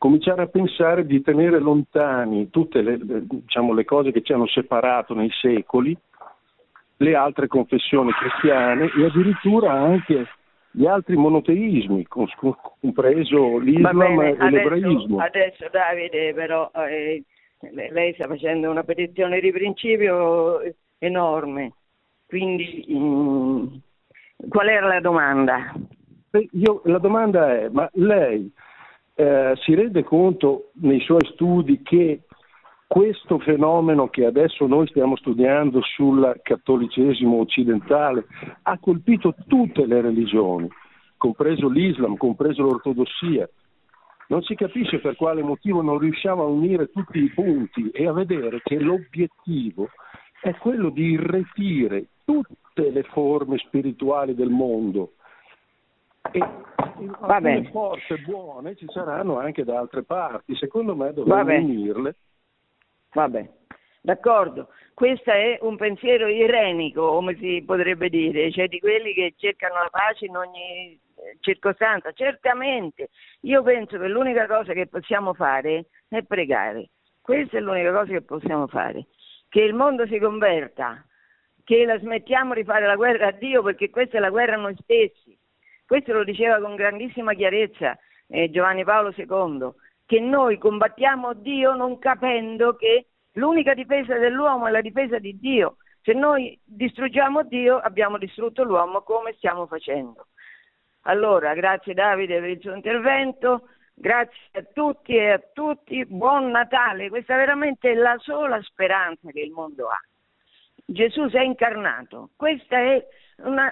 [0.03, 5.13] cominciare a pensare di tenere lontani tutte le, diciamo, le cose che ci hanno separato
[5.13, 5.97] nei secoli,
[6.97, 10.27] le altre confessioni cristiane e addirittura anche
[10.71, 15.19] gli altri monoteismi, compreso l'Islam bene, e adesso, l'ebraismo.
[15.19, 17.23] Adesso Davide però eh,
[17.71, 20.59] lei sta facendo una petizione di principio
[20.97, 21.71] enorme,
[22.27, 23.65] quindi mh, mm,
[24.49, 25.73] Qual era la domanda?
[26.51, 28.51] Io, la domanda è, ma lei
[29.15, 32.21] eh, si rende conto nei suoi studi che
[32.87, 38.25] questo fenomeno che adesso noi stiamo studiando sul cattolicesimo occidentale
[38.61, 40.69] ha colpito tutte le religioni,
[41.17, 43.49] compreso l'Islam, compreso l'ortodossia.
[44.27, 48.13] Non si capisce per quale motivo non riusciamo a unire tutti i punti e a
[48.13, 49.89] vedere che l'obiettivo
[50.39, 55.13] è quello di irretire tutte le forme spirituali del mondo.
[56.31, 56.39] E
[57.19, 62.15] alcune forze buone ci saranno anche da altre parti, secondo me dovremmo unirle.
[63.13, 63.49] Vabbè,
[64.01, 64.69] d'accordo.
[64.93, 69.89] Questo è un pensiero irenico, come si potrebbe dire, cioè di quelli che cercano la
[69.89, 72.11] pace in ogni eh, circostanza.
[72.11, 73.09] Certamente,
[73.41, 76.89] io penso che l'unica cosa che possiamo fare è pregare.
[77.21, 79.07] Questa è l'unica cosa che possiamo fare
[79.53, 81.05] che il mondo si converta,
[81.63, 84.57] che la smettiamo di fare la guerra a Dio perché questa è la guerra a
[84.57, 85.37] noi stessi.
[85.93, 87.95] Questo lo diceva con grandissima chiarezza
[88.27, 89.71] eh, Giovanni Paolo II,
[90.07, 95.77] che noi combattiamo Dio non capendo che l'unica difesa dell'uomo è la difesa di Dio.
[96.01, 100.29] Se noi distruggiamo Dio abbiamo distrutto l'uomo come stiamo facendo.
[101.01, 103.67] Allora, grazie Davide per il suo intervento.
[103.93, 109.41] Grazie a tutti e a tutti, buon Natale, questa è veramente la sola speranza che
[109.41, 110.01] il mondo ha.
[110.87, 113.05] Gesù si è incarnato, questa è
[113.43, 113.71] una,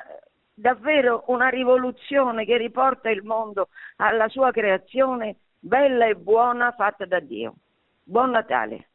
[0.62, 7.20] davvero una rivoluzione che riporta il mondo alla sua creazione bella e buona fatta da
[7.20, 7.56] Dio.
[8.04, 8.90] Buon Natale,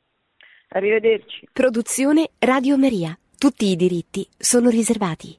[0.69, 1.49] arrivederci.
[1.53, 5.35] Produzione Radio Maria, tutti i diritti sono riservati.